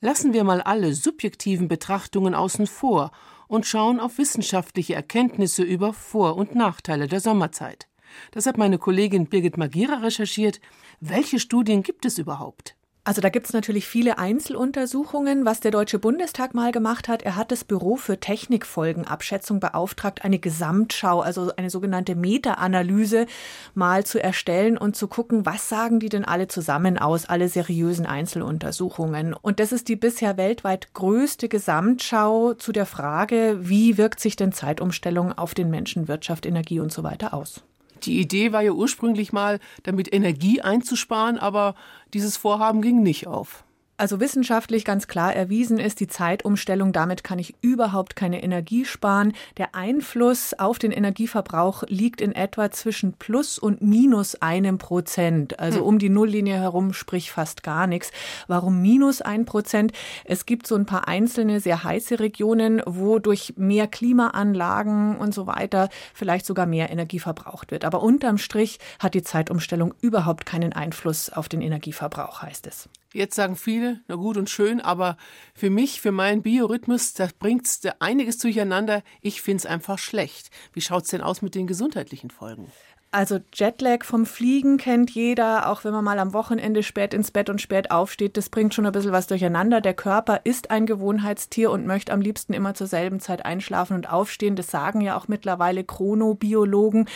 Lassen 0.00 0.32
wir 0.32 0.42
mal 0.42 0.60
alle 0.60 0.94
subjektiven 0.94 1.68
Betrachtungen 1.68 2.34
außen 2.34 2.66
vor 2.66 3.12
und 3.46 3.66
schauen 3.66 4.00
auf 4.00 4.18
wissenschaftliche 4.18 4.94
Erkenntnisse 4.94 5.62
über 5.62 5.92
Vor- 5.92 6.36
und 6.36 6.54
Nachteile 6.54 7.06
der 7.06 7.20
Sommerzeit. 7.20 7.88
Das 8.30 8.46
hat 8.46 8.58
meine 8.58 8.78
Kollegin 8.78 9.26
Birgit 9.26 9.56
Magira 9.56 9.96
recherchiert. 9.96 10.60
Welche 11.00 11.38
Studien 11.38 11.82
gibt 11.82 12.04
es 12.04 12.18
überhaupt? 12.18 12.75
Also 13.06 13.20
da 13.20 13.28
gibt 13.28 13.46
es 13.46 13.52
natürlich 13.52 13.86
viele 13.86 14.18
Einzeluntersuchungen. 14.18 15.44
Was 15.44 15.60
der 15.60 15.70
Deutsche 15.70 16.00
Bundestag 16.00 16.54
mal 16.54 16.72
gemacht 16.72 17.06
hat, 17.06 17.22
er 17.22 17.36
hat 17.36 17.52
das 17.52 17.62
Büro 17.62 17.94
für 17.94 18.18
Technikfolgenabschätzung 18.18 19.60
beauftragt, 19.60 20.24
eine 20.24 20.40
Gesamtschau, 20.40 21.20
also 21.20 21.52
eine 21.56 21.70
sogenannte 21.70 22.16
Meta-Analyse 22.16 23.26
mal 23.74 24.04
zu 24.04 24.20
erstellen 24.20 24.76
und 24.76 24.96
zu 24.96 25.06
gucken, 25.06 25.46
was 25.46 25.68
sagen 25.68 26.00
die 26.00 26.08
denn 26.08 26.24
alle 26.24 26.48
zusammen 26.48 26.98
aus, 26.98 27.26
alle 27.26 27.48
seriösen 27.48 28.06
Einzeluntersuchungen. 28.06 29.34
Und 29.34 29.60
das 29.60 29.70
ist 29.70 29.86
die 29.86 29.94
bisher 29.94 30.36
weltweit 30.36 30.92
größte 30.92 31.48
Gesamtschau 31.48 32.54
zu 32.54 32.72
der 32.72 32.86
Frage, 32.86 33.58
wie 33.60 33.98
wirkt 33.98 34.18
sich 34.18 34.34
denn 34.34 34.50
Zeitumstellung 34.50 35.32
auf 35.32 35.54
den 35.54 35.70
Menschen, 35.70 36.08
Wirtschaft, 36.08 36.44
Energie 36.44 36.80
und 36.80 36.92
so 36.92 37.04
weiter 37.04 37.34
aus. 37.34 37.62
Die 38.02 38.20
Idee 38.20 38.52
war 38.52 38.62
ja 38.62 38.72
ursprünglich 38.72 39.32
mal, 39.32 39.60
damit 39.82 40.12
Energie 40.12 40.60
einzusparen, 40.60 41.38
aber 41.38 41.74
dieses 42.14 42.36
Vorhaben 42.36 42.82
ging 42.82 43.02
nicht 43.02 43.26
auf. 43.26 43.65
Also 43.98 44.20
wissenschaftlich 44.20 44.84
ganz 44.84 45.08
klar 45.08 45.34
erwiesen 45.34 45.78
ist 45.78 46.00
die 46.00 46.06
Zeitumstellung, 46.06 46.92
damit 46.92 47.24
kann 47.24 47.38
ich 47.38 47.54
überhaupt 47.62 48.14
keine 48.14 48.42
Energie 48.42 48.84
sparen. 48.84 49.32
Der 49.56 49.74
Einfluss 49.74 50.52
auf 50.52 50.78
den 50.78 50.92
Energieverbrauch 50.92 51.82
liegt 51.88 52.20
in 52.20 52.32
etwa 52.32 52.70
zwischen 52.70 53.14
plus 53.14 53.58
und 53.58 53.80
minus 53.80 54.34
einem 54.42 54.76
Prozent. 54.76 55.58
Also 55.58 55.78
hm. 55.78 55.86
um 55.86 55.98
die 55.98 56.10
Nulllinie 56.10 56.56
herum, 56.56 56.92
sprich 56.92 57.32
fast 57.32 57.62
gar 57.62 57.86
nichts. 57.86 58.12
Warum 58.48 58.82
minus 58.82 59.22
ein 59.22 59.46
Prozent? 59.46 59.92
Es 60.26 60.44
gibt 60.44 60.66
so 60.66 60.74
ein 60.74 60.84
paar 60.84 61.08
einzelne 61.08 61.60
sehr 61.60 61.82
heiße 61.82 62.20
Regionen, 62.20 62.82
wo 62.84 63.18
durch 63.18 63.54
mehr 63.56 63.86
Klimaanlagen 63.86 65.16
und 65.16 65.32
so 65.32 65.46
weiter 65.46 65.88
vielleicht 66.12 66.44
sogar 66.44 66.66
mehr 66.66 66.90
Energie 66.90 67.18
verbraucht 67.18 67.70
wird. 67.70 67.86
Aber 67.86 68.02
unterm 68.02 68.36
Strich 68.36 68.78
hat 68.98 69.14
die 69.14 69.22
Zeitumstellung 69.22 69.94
überhaupt 70.02 70.44
keinen 70.44 70.74
Einfluss 70.74 71.30
auf 71.30 71.48
den 71.48 71.62
Energieverbrauch, 71.62 72.42
heißt 72.42 72.66
es. 72.66 72.90
Jetzt 73.16 73.34
sagen 73.34 73.56
viele, 73.56 74.00
na 74.08 74.16
gut 74.16 74.36
und 74.36 74.50
schön, 74.50 74.78
aber 74.78 75.16
für 75.54 75.70
mich, 75.70 76.02
für 76.02 76.12
meinen 76.12 76.42
Biorhythmus, 76.42 77.14
da 77.14 77.28
bringt 77.38 77.64
es 77.64 77.80
einiges 77.98 78.36
durcheinander. 78.36 79.02
Ich 79.22 79.40
finde 79.40 79.60
es 79.60 79.66
einfach 79.66 79.98
schlecht. 79.98 80.50
Wie 80.74 80.82
schaut 80.82 81.04
es 81.04 81.10
denn 81.10 81.22
aus 81.22 81.40
mit 81.40 81.54
den 81.54 81.66
gesundheitlichen 81.66 82.28
Folgen? 82.28 82.70
Also 83.12 83.38
Jetlag 83.54 84.04
vom 84.04 84.26
Fliegen 84.26 84.76
kennt 84.76 85.10
jeder, 85.12 85.70
auch 85.70 85.84
wenn 85.84 85.92
man 85.92 86.04
mal 86.04 86.18
am 86.18 86.34
Wochenende 86.34 86.82
spät 86.82 87.14
ins 87.14 87.30
Bett 87.30 87.48
und 87.48 87.62
spät 87.62 87.90
aufsteht, 87.90 88.36
das 88.36 88.50
bringt 88.50 88.74
schon 88.74 88.84
ein 88.84 88.92
bisschen 88.92 89.12
was 89.12 89.26
durcheinander. 89.26 89.80
Der 89.80 89.94
Körper 89.94 90.42
ist 90.44 90.70
ein 90.70 90.84
Gewohnheitstier 90.84 91.70
und 91.70 91.86
möchte 91.86 92.12
am 92.12 92.20
liebsten 92.20 92.52
immer 92.52 92.74
zur 92.74 92.86
selben 92.86 93.20
Zeit 93.20 93.46
einschlafen 93.46 93.96
und 93.96 94.12
aufstehen. 94.12 94.56
Das 94.56 94.70
sagen 94.70 95.00
ja 95.00 95.16
auch 95.16 95.28
mittlerweile 95.28 95.84
Chronobiologen. 95.84 97.08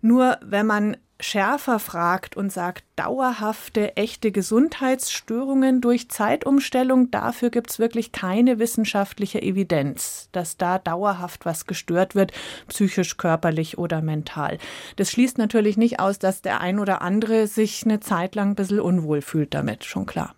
Nur 0.00 0.38
wenn 0.40 0.64
man 0.64 0.96
schärfer 1.18 1.78
fragt 1.78 2.36
und 2.36 2.52
sagt, 2.52 2.84
dauerhafte, 2.96 3.96
echte 3.96 4.32
Gesundheitsstörungen 4.32 5.80
durch 5.80 6.10
Zeitumstellung, 6.10 7.10
dafür 7.10 7.50
gibt 7.50 7.70
es 7.70 7.78
wirklich 7.78 8.12
keine 8.12 8.58
wissenschaftliche 8.58 9.40
Evidenz, 9.40 10.28
dass 10.32 10.56
da 10.56 10.78
dauerhaft 10.78 11.46
was 11.46 11.66
gestört 11.66 12.14
wird, 12.14 12.32
psychisch, 12.68 13.16
körperlich 13.16 13.78
oder 13.78 14.02
mental. 14.02 14.58
Das 14.96 15.10
schließt 15.10 15.38
natürlich 15.38 15.76
nicht 15.76 16.00
aus, 16.00 16.18
dass 16.18 16.42
der 16.42 16.60
ein 16.60 16.78
oder 16.78 17.02
andere 17.02 17.46
sich 17.46 17.84
eine 17.84 18.00
Zeit 18.00 18.34
lang 18.34 18.50
ein 18.50 18.54
bisschen 18.54 18.80
unwohl 18.80 19.22
fühlt 19.22 19.54
damit, 19.54 19.84
schon 19.84 20.06
klar. 20.06 20.34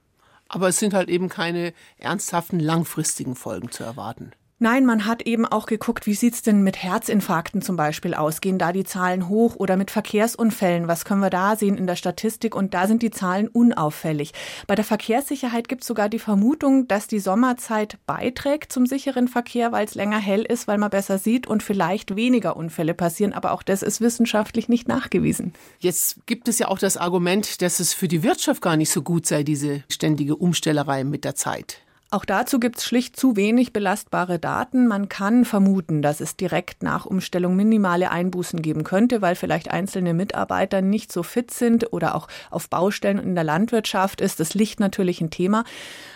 Aber 0.49 0.69
es 0.69 0.79
sind 0.79 0.95
halt 0.95 1.09
eben 1.09 1.29
keine 1.29 1.75
ernsthaften 1.99 2.61
langfristigen 2.61 3.35
Folgen 3.35 3.71
zu 3.71 3.85
erwarten. 3.85 4.33
Nein, 4.61 4.87
man 4.87 5.07
hat 5.07 5.23
eben 5.23 5.47
auch 5.47 5.67
geguckt, 5.67 6.07
wie 6.07 6.15
sieht's 6.15 6.43
denn 6.43 6.63
mit 6.63 6.83
Herzinfarkten 6.83 7.63
zum 7.63 7.77
Beispiel 7.77 8.13
aus? 8.13 8.41
Gehen 8.41 8.59
da 8.59 8.73
die 8.73 8.83
Zahlen 8.83 9.29
hoch 9.29 9.55
oder 9.55 9.77
mit 9.77 9.93
Verkehrsunfällen? 9.93 10.89
Was 10.89 11.05
können 11.05 11.21
wir 11.21 11.31
da 11.31 11.55
sehen 11.55 11.79
in 11.79 11.87
der 11.87 11.95
Statistik? 11.95 12.57
Und 12.57 12.75
da 12.75 12.89
sind 12.89 13.03
die 13.03 13.13
Zahlen 13.13 13.47
unauffällig. 13.47 14.33
Bei 14.67 14.75
der 14.75 14.85
Verkehrssicherheit 14.85 15.69
gibt 15.69 15.83
es 15.83 15.87
sogar 15.87 16.09
die 16.09 16.19
Vermutung, 16.19 16.89
dass 16.89 17.07
die 17.07 17.21
Sommerzeit 17.21 17.99
beiträgt 18.05 18.73
zum 18.73 18.85
sicheren 18.87 19.29
Verkehr, 19.29 19.71
weil 19.71 19.85
es 19.85 19.95
länger 19.95 20.19
hell 20.19 20.43
ist, 20.43 20.67
weil 20.67 20.79
man 20.79 20.91
besser 20.91 21.19
sieht 21.19 21.47
und 21.47 21.63
vielleicht 21.63 22.17
weniger 22.17 22.57
Unfälle 22.57 22.95
passieren. 22.95 23.35
Aber 23.35 23.53
auch 23.53 23.63
das 23.63 23.85
ist 23.85 24.01
wissenschaftlich 24.01 24.69
nicht 24.69 24.89
nachgewiesen. 24.89 25.53
Jetzt 25.79 26.27
gibt 26.27 26.49
es 26.49 26.59
ja 26.59 26.67
auch 26.67 26.81
das 26.81 26.97
Argument, 26.97 27.63
dass 27.63 27.79
es 27.79 27.95
für 27.95 28.09
die 28.09 28.25
Wirtschaft 28.25 28.61
gar 28.61 28.77
nicht 28.77 28.91
so 28.91 29.03
gut 29.03 29.25
sei, 29.25 29.45
diese 29.45 29.85
ständige 29.89 30.35
Umstellerei 30.35 31.05
mit 31.05 31.23
der 31.23 31.37
Zeit. 31.37 31.81
Auch 32.11 32.25
dazu 32.25 32.59
gibt 32.59 32.79
es 32.79 32.87
schlicht 32.87 33.17
zu 33.17 33.37
wenig 33.37 33.75
belastbare 33.75 34.39
Daten. 34.39 34.87
Man 34.87 35.11
kann 35.11 35.45
vermuten, 35.45 36.01
dass 36.01 36.21
es 36.21 36.37
direkt 36.37 36.83
nach 36.83 37.05
Umstellung 37.05 37.55
minimale 37.55 38.11
Einbußen 38.11 38.63
geben 38.63 38.83
könnte, 38.83 39.21
weil 39.21 39.35
vielleicht 39.35 39.71
einzelne 39.71 40.15
Mitarbeiter 40.15 40.81
nicht 40.81 41.13
so 41.13 41.23
fit 41.23 41.51
sind 41.51 41.93
oder 41.93 42.15
auch 42.15 42.27
auf 42.51 42.71
Baustellen 42.71 43.19
in 43.19 43.35
der 43.35 43.45
Landwirtschaft 43.45 44.23
ist 44.23 44.41
das 44.41 44.55
Licht 44.55 44.81
natürlich 44.81 45.21
ein 45.21 45.29
Thema. 45.29 45.65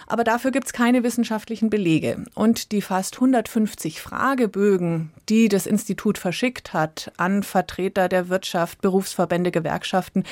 Aber 0.06 0.24
dafür 0.24 0.50
gibt 0.50 0.66
es 0.66 0.72
keine 0.72 1.04
wissenschaftlichen 1.04 1.70
Belege. 1.70 2.24
Und 2.34 2.72
die 2.72 2.82
fast 2.82 3.16
150 3.16 4.00
Fragebögen, 4.00 5.10
die 5.28 5.48
das 5.48 5.66
Institut 5.66 6.18
verschickt 6.18 6.72
hat 6.72 7.12
an 7.16 7.42
Vertreter 7.42 8.08
der 8.08 8.28
Wirtschaft, 8.28 8.82
Berufsverbände, 8.82 9.50
Gewerkschaften, 9.50 10.24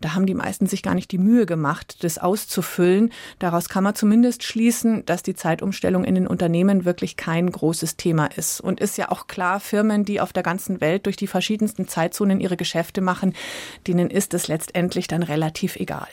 da 0.00 0.14
haben 0.14 0.26
die 0.26 0.34
meisten 0.34 0.66
sich 0.66 0.82
gar 0.82 0.94
nicht 0.94 1.10
die 1.12 1.18
Mühe 1.18 1.46
gemacht, 1.46 2.04
das 2.04 2.18
auszufüllen. 2.18 3.10
Daraus 3.38 3.68
kann 3.68 3.84
man 3.84 3.94
zumindest 3.94 4.42
schließen, 4.42 5.01
dass 5.06 5.22
die 5.22 5.34
Zeitumstellung 5.34 6.04
in 6.04 6.14
den 6.14 6.26
Unternehmen 6.26 6.84
wirklich 6.84 7.16
kein 7.16 7.50
großes 7.50 7.96
Thema 7.96 8.26
ist. 8.26 8.60
Und 8.60 8.80
ist 8.80 8.98
ja 8.98 9.10
auch 9.10 9.26
klar, 9.26 9.60
Firmen, 9.60 10.04
die 10.04 10.20
auf 10.20 10.32
der 10.32 10.42
ganzen 10.42 10.80
Welt 10.80 11.06
durch 11.06 11.16
die 11.16 11.26
verschiedensten 11.26 11.88
Zeitzonen 11.88 12.40
ihre 12.40 12.56
Geschäfte 12.56 13.00
machen, 13.00 13.34
denen 13.86 14.10
ist 14.10 14.34
es 14.34 14.48
letztendlich 14.48 15.08
dann 15.08 15.22
relativ 15.22 15.76
egal. 15.76 16.08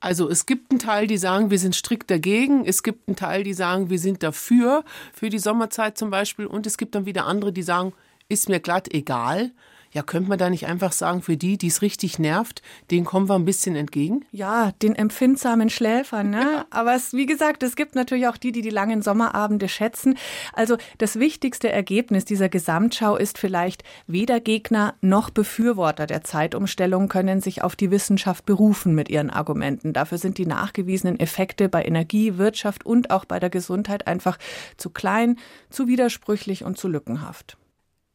Also 0.00 0.28
es 0.28 0.46
gibt 0.46 0.70
einen 0.70 0.78
Teil, 0.78 1.06
die 1.06 1.18
sagen, 1.18 1.50
wir 1.50 1.58
sind 1.58 1.74
strikt 1.74 2.10
dagegen. 2.10 2.64
Es 2.66 2.82
gibt 2.82 3.08
einen 3.08 3.16
Teil, 3.16 3.42
die 3.42 3.54
sagen, 3.54 3.90
wir 3.90 3.98
sind 3.98 4.22
dafür, 4.22 4.84
für 5.12 5.30
die 5.30 5.38
Sommerzeit 5.38 5.96
zum 5.96 6.10
Beispiel. 6.10 6.46
Und 6.46 6.66
es 6.66 6.76
gibt 6.76 6.94
dann 6.94 7.06
wieder 7.06 7.26
andere, 7.26 7.52
die 7.52 7.62
sagen, 7.62 7.92
ist 8.28 8.48
mir 8.48 8.60
glatt 8.60 8.92
egal. 8.92 9.52
Ja, 9.96 10.02
könnte 10.02 10.28
man 10.28 10.36
da 10.36 10.50
nicht 10.50 10.66
einfach 10.66 10.92
sagen, 10.92 11.22
für 11.22 11.38
die, 11.38 11.56
die 11.56 11.68
es 11.68 11.80
richtig 11.80 12.18
nervt, 12.18 12.60
denen 12.90 13.06
kommen 13.06 13.30
wir 13.30 13.34
ein 13.34 13.46
bisschen 13.46 13.76
entgegen? 13.76 14.26
Ja, 14.30 14.72
den 14.82 14.94
empfindsamen 14.94 15.70
Schläfern. 15.70 16.28
Ne? 16.28 16.42
Ja. 16.42 16.66
Aber 16.68 16.94
es, 16.94 17.14
wie 17.14 17.24
gesagt, 17.24 17.62
es 17.62 17.76
gibt 17.76 17.94
natürlich 17.94 18.26
auch 18.28 18.36
die, 18.36 18.52
die 18.52 18.60
die 18.60 18.68
langen 18.68 19.00
Sommerabende 19.00 19.70
schätzen. 19.70 20.18
Also 20.52 20.76
das 20.98 21.18
wichtigste 21.18 21.72
Ergebnis 21.72 22.26
dieser 22.26 22.50
Gesamtschau 22.50 23.16
ist 23.16 23.38
vielleicht, 23.38 23.84
weder 24.06 24.38
Gegner 24.38 24.96
noch 25.00 25.30
Befürworter 25.30 26.06
der 26.06 26.22
Zeitumstellung 26.22 27.08
können 27.08 27.40
sich 27.40 27.64
auf 27.64 27.74
die 27.74 27.90
Wissenschaft 27.90 28.44
berufen 28.44 28.94
mit 28.94 29.08
ihren 29.08 29.30
Argumenten. 29.30 29.94
Dafür 29.94 30.18
sind 30.18 30.36
die 30.36 30.44
nachgewiesenen 30.44 31.18
Effekte 31.18 31.70
bei 31.70 31.82
Energie, 31.82 32.36
Wirtschaft 32.36 32.84
und 32.84 33.10
auch 33.10 33.24
bei 33.24 33.40
der 33.40 33.48
Gesundheit 33.48 34.06
einfach 34.06 34.36
zu 34.76 34.90
klein, 34.90 35.38
zu 35.70 35.88
widersprüchlich 35.88 36.64
und 36.64 36.76
zu 36.76 36.86
lückenhaft. 36.86 37.56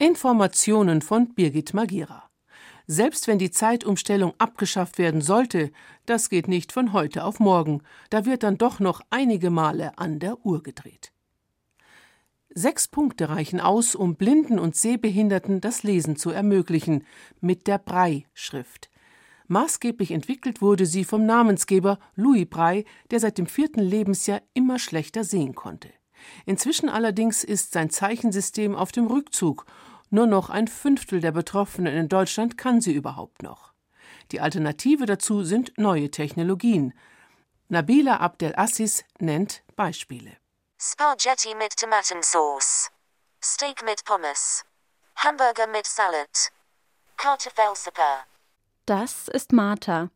Informationen 0.01 1.03
von 1.03 1.36
Birgit 1.36 1.75
Magira. 1.75 2.24
Selbst 2.88 3.27
wenn 3.27 3.38
die 3.38 3.51
Zeitumstellung 3.51 4.34
abgeschafft 4.39 4.98
werden 4.98 5.22
sollte, 5.22 5.72
das 6.08 6.29
geht 6.29 6.48
nicht 6.48 6.72
von 6.72 6.91
heute 6.91 7.24
auf 7.24 7.39
morgen, 7.39 7.84
da 8.10 8.25
wird 8.25 8.41
dann 8.41 8.58
doch 8.58 8.79
noch 8.79 9.01
einige 9.12 9.51
Male 9.51 9.96
an 10.00 10.17
der 10.17 10.43
Uhr 10.43 10.63
gedreht. 10.63 11.13
Sechs 12.50 12.88
Punkte 12.88 13.29
reichen 13.29 13.60
aus, 13.60 13.93
um 13.93 14.15
Blinden 14.15 14.58
und 14.58 14.75
Sehbehinderten 14.75 15.62
das 15.62 15.84
Lesen 15.84 16.15
zu 16.15 16.31
ermöglichen, 16.31 17.05
mit 17.39 17.67
der 17.67 17.77
Brei-Schrift. 17.77 18.89
Maßgeblich 19.50 20.10
entwickelt 20.10 20.63
wurde 20.63 20.88
sie 20.88 21.03
vom 21.03 21.27
Namensgeber 21.27 22.00
Louis 22.15 22.48
Brey, 22.50 22.86
der 23.12 23.20
seit 23.20 23.38
dem 23.38 23.46
vierten 23.46 23.81
Lebensjahr 23.81 24.41
immer 24.55 24.79
schlechter 24.79 25.24
sehen 25.24 25.53
konnte. 25.53 25.89
Inzwischen 26.46 26.89
allerdings 26.89 27.43
ist 27.43 27.74
sein 27.74 27.89
Zeichensystem 27.89 28.75
auf 28.75 28.91
dem 28.91 29.08
Rückzug 29.08 29.65
nur 30.12 30.27
noch 30.27 30.50
ein 30.50 30.68
Fünftel 30.68 31.20
der 31.20 31.32
Betroffenen 31.32 31.96
in 31.96 32.10
Deutschland 32.10 32.58
kann 32.58 32.82
sie 32.82 32.94
überhaupt 32.94 33.41
noch. 33.41 33.74
Die 34.32 34.39
Alternative 34.39 35.06
dazu 35.06 35.44
sind 35.44 35.77
neue 35.77 36.12
Technologien. 36.12 36.94
Nabila 37.70 38.18
Abdel 38.18 38.53
Assis 38.56 39.03
nennt 39.20 39.63
Beispiele. 39.75 40.38
Spaghetti 40.80 41.56
mit 41.56 41.75
Tomatensauce. 41.77 42.91
Steak 43.44 43.84
mit 43.86 44.03
Pommes. 44.06 44.63
Hamburger 45.15 45.68
mit 45.68 45.86
Salad. 45.86 46.51
Kartoffelsuppe. 47.18 48.01
Das 48.86 49.27
ist 49.27 49.53
Martha, 49.53 50.10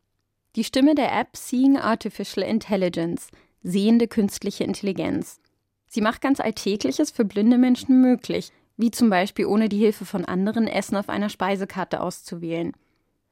die 0.56 0.64
Stimme 0.64 0.94
der 0.94 1.12
App 1.12 1.36
Seeing 1.36 1.78
Artificial 1.78 2.44
Intelligence, 2.44 3.28
sehende 3.62 4.08
künstliche 4.08 4.64
Intelligenz. 4.64 5.38
Sie 5.86 6.00
macht 6.00 6.20
ganz 6.20 6.40
Alltägliches 6.40 7.10
für 7.10 7.24
blinde 7.24 7.58
Menschen 7.58 8.00
möglich, 8.00 8.52
wie 8.76 8.90
zum 8.90 9.10
Beispiel 9.10 9.46
ohne 9.46 9.68
die 9.68 9.78
Hilfe 9.78 10.04
von 10.04 10.24
anderen 10.24 10.66
Essen 10.66 10.96
auf 10.96 11.08
einer 11.08 11.28
Speisekarte 11.28 12.00
auszuwählen. 12.00 12.72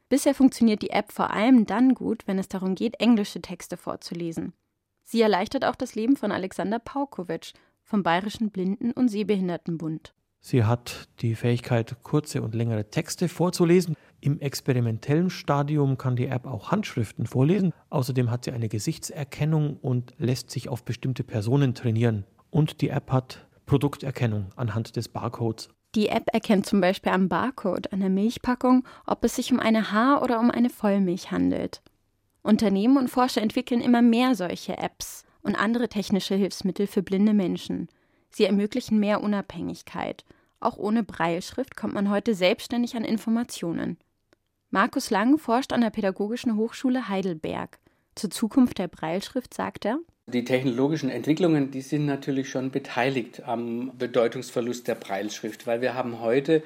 Bisher 0.08 0.34
funktioniert 0.34 0.82
die 0.82 0.90
App 0.90 1.12
vor 1.12 1.30
allem 1.30 1.66
dann 1.66 1.94
gut, 1.94 2.26
wenn 2.26 2.38
es 2.38 2.48
darum 2.48 2.74
geht, 2.74 3.00
englische 3.00 3.40
Texte 3.40 3.76
vorzulesen. 3.76 4.52
Sie 5.02 5.20
erleichtert 5.20 5.64
auch 5.64 5.76
das 5.76 5.94
Leben 5.94 6.16
von 6.16 6.32
Alexander 6.32 6.78
Paukowitsch 6.78 7.52
vom 7.82 8.02
Bayerischen 8.02 8.50
Blinden- 8.50 8.92
und 8.92 9.08
Sehbehindertenbund. 9.08 10.14
Sie 10.40 10.64
hat 10.64 11.08
die 11.20 11.34
Fähigkeit, 11.34 11.96
kurze 12.02 12.42
und 12.42 12.54
längere 12.54 12.90
Texte 12.90 13.28
vorzulesen. 13.28 13.96
Im 14.20 14.40
experimentellen 14.40 15.30
Stadium 15.30 15.96
kann 15.96 16.16
die 16.16 16.26
App 16.26 16.46
auch 16.46 16.70
Handschriften 16.70 17.26
vorlesen. 17.26 17.72
Außerdem 17.88 18.30
hat 18.30 18.44
sie 18.44 18.52
eine 18.52 18.68
Gesichtserkennung 18.68 19.78
und 19.80 20.12
lässt 20.18 20.50
sich 20.50 20.68
auf 20.68 20.84
bestimmte 20.84 21.24
Personen 21.24 21.74
trainieren. 21.74 22.24
Und 22.50 22.82
die 22.82 22.90
App 22.90 23.10
hat 23.10 23.46
Produkterkennung 23.66 24.50
anhand 24.56 24.97
des 24.97 25.09
Barcodes. 25.09 25.68
Die 25.94 26.09
App 26.09 26.28
erkennt 26.33 26.66
zum 26.66 26.80
Beispiel 26.80 27.12
am 27.12 27.28
Barcode 27.28 27.92
einer 27.92 28.09
Milchpackung, 28.09 28.85
ob 29.06 29.25
es 29.25 29.37
sich 29.37 29.52
um 29.52 29.61
eine 29.61 29.92
Haar- 29.92 30.23
oder 30.23 30.40
um 30.40 30.50
eine 30.50 30.71
Vollmilch 30.71 31.30
handelt. 31.30 31.83
Unternehmen 32.42 32.97
und 32.97 33.09
Forscher 33.09 33.42
entwickeln 33.42 33.80
immer 33.80 34.02
mehr 34.02 34.35
solche 34.35 34.76
Apps 34.76 35.25
und 35.42 35.54
andere 35.54 35.88
technische 35.88 36.35
Hilfsmittel 36.35 36.87
für 36.87 37.02
blinde 37.02 37.33
Menschen. 37.33 37.88
Sie 38.30 38.44
ermöglichen 38.44 38.99
mehr 38.99 39.23
Unabhängigkeit, 39.23 40.25
Auch 40.64 40.78
ohne 40.78 41.04
Breilschrift 41.04 41.76
kommt 41.76 41.92
man 41.92 42.09
heute 42.09 42.35
selbstständig 42.35 42.97
an 42.97 43.04
Informationen. 43.04 43.99
Markus 44.71 45.11
Lang 45.11 45.37
forscht 45.37 45.75
an 45.75 45.83
der 45.83 45.90
Pädagogischen 45.90 46.56
Hochschule 46.56 47.09
Heidelberg. 47.09 47.78
Zur 48.14 48.30
Zukunft 48.30 48.78
der 48.78 48.88
Breilschrift 48.88 49.52
sagt 49.52 49.85
er, 49.85 49.99
die 50.26 50.45
technologischen 50.45 51.11
Entwicklungen, 51.11 51.71
die 51.71 51.83
sind 51.83 52.07
natürlich 52.07 52.49
schon 52.49 52.71
beteiligt 52.71 53.43
am 53.47 53.93
Bedeutungsverlust 53.99 54.88
der 54.88 54.95
Breilschrift, 54.95 55.66
weil 55.66 55.83
wir 55.83 55.95
haben 55.95 56.21
heute 56.21 56.62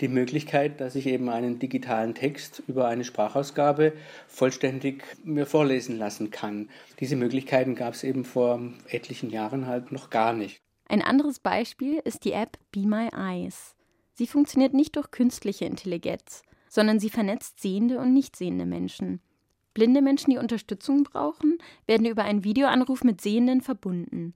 die 0.00 0.08
Möglichkeit, 0.08 0.80
dass 0.80 0.96
ich 0.96 1.06
eben 1.06 1.28
einen 1.28 1.58
digitalen 1.58 2.14
Text 2.14 2.62
über 2.66 2.88
eine 2.88 3.04
Sprachausgabe 3.04 3.92
vollständig 4.26 5.04
mir 5.24 5.46
vorlesen 5.46 5.96
lassen 5.98 6.30
kann. 6.30 6.68
Diese 6.98 7.16
Möglichkeiten 7.16 7.76
gab 7.76 7.94
es 7.94 8.02
eben 8.02 8.24
vor 8.24 8.60
etlichen 8.88 9.30
Jahren 9.30 9.66
halt 9.66 9.92
noch 9.92 10.10
gar 10.10 10.32
nicht. 10.32 10.60
Ein 10.88 11.02
anderes 11.02 11.38
Beispiel 11.38 12.00
ist 12.04 12.24
die 12.24 12.32
App 12.32 12.58
Be 12.72 12.86
My 12.86 13.08
Eyes. 13.16 13.76
Sie 14.14 14.26
funktioniert 14.26 14.74
nicht 14.74 14.96
durch 14.96 15.10
künstliche 15.10 15.64
Intelligenz, 15.64 16.42
sondern 16.68 16.98
sie 16.98 17.10
vernetzt 17.10 17.60
sehende 17.60 17.98
und 17.98 18.12
nicht 18.12 18.36
sehende 18.36 18.66
Menschen. 18.66 19.20
Blinde 19.76 20.00
Menschen, 20.00 20.30
die 20.30 20.38
Unterstützung 20.38 21.02
brauchen, 21.02 21.58
werden 21.86 22.06
über 22.06 22.24
einen 22.24 22.44
Videoanruf 22.44 23.04
mit 23.04 23.20
Sehenden 23.20 23.60
verbunden. 23.60 24.32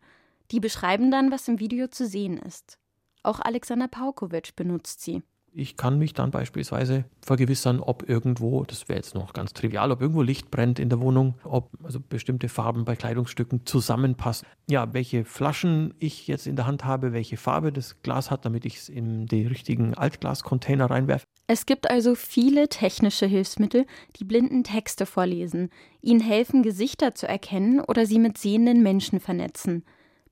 Die 0.50 0.61
beschreiben 0.61 1.11
dann, 1.11 1.30
was 1.30 1.49
im 1.49 1.61
Video 1.61 1.88
zu 1.88 2.06
sehen 2.06 2.37
ist. 2.37 2.76
Auch 3.23 3.40
Alexander 3.40 3.88
Paukovic 3.88 4.54
benutzt 4.54 5.00
sie. 5.00 5.23
Ich 5.54 5.78
kann 5.78 5.99
mich 5.99 6.12
dann 6.12 6.30
beispielsweise 6.30 7.06
vergewissern, 7.23 7.80
ob 7.80 8.06
irgendwo, 8.06 8.64
das 8.64 8.90
wäre 8.90 8.99
jetzt 8.99 9.14
noch 9.14 9.32
ganz 9.32 9.54
trivial, 9.54 9.90
ob 9.92 10.02
irgendwo 10.02 10.20
Licht 10.20 10.50
brennt 10.50 10.78
in 10.78 10.90
der 10.90 11.00
Wohnung, 11.00 11.37
ob 11.42 11.70
also 11.82 12.00
bestimmte 12.00 12.50
Farben 12.50 12.85
bei 12.85 12.94
Kleidungsstücken 12.94 13.64
zusammenpassen. 13.64 14.47
Ja, 14.68 14.92
welche 14.92 15.25
Flaschen 15.25 15.94
ich 15.99 16.26
jetzt 16.26 16.47
in 16.47 16.54
der 16.54 16.66
Hand 16.66 16.85
habe, 16.85 17.14
welche 17.14 17.38
Farbe 17.38 17.73
das 17.73 18.02
Glas 18.02 18.30
hat, 18.30 18.44
damit 18.44 18.66
ich 18.66 18.76
es 18.76 18.88
in 18.90 19.25
die 19.25 19.47
richtigen 19.47 19.94
Altglascontainer 19.94 20.90
reinwerfe. 20.90 21.25
Es 21.52 21.66
gibt 21.66 21.90
also 21.90 22.14
viele 22.14 22.69
technische 22.69 23.26
Hilfsmittel, 23.26 23.85
die 24.14 24.25
blinden 24.25 24.62
Texte 24.62 25.04
vorlesen, 25.04 25.69
ihnen 26.00 26.21
helfen, 26.21 26.62
Gesichter 26.62 27.16
zu 27.16 27.26
erkennen 27.26 27.80
oder 27.80 28.07
sie 28.07 28.21
mit 28.21 28.38
sehenden 28.38 28.85
Menschen 28.85 29.19
vernetzen. 29.19 29.85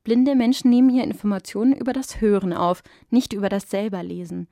Blinde 0.04 0.36
Menschen 0.36 0.70
nehmen 0.70 0.88
hier 0.88 1.02
Informationen 1.02 1.72
über 1.72 1.92
das 1.92 2.20
Hören 2.20 2.52
auf, 2.52 2.84
nicht 3.10 3.32
über 3.32 3.48
das 3.48 3.68
Selberlesen. 3.68 4.46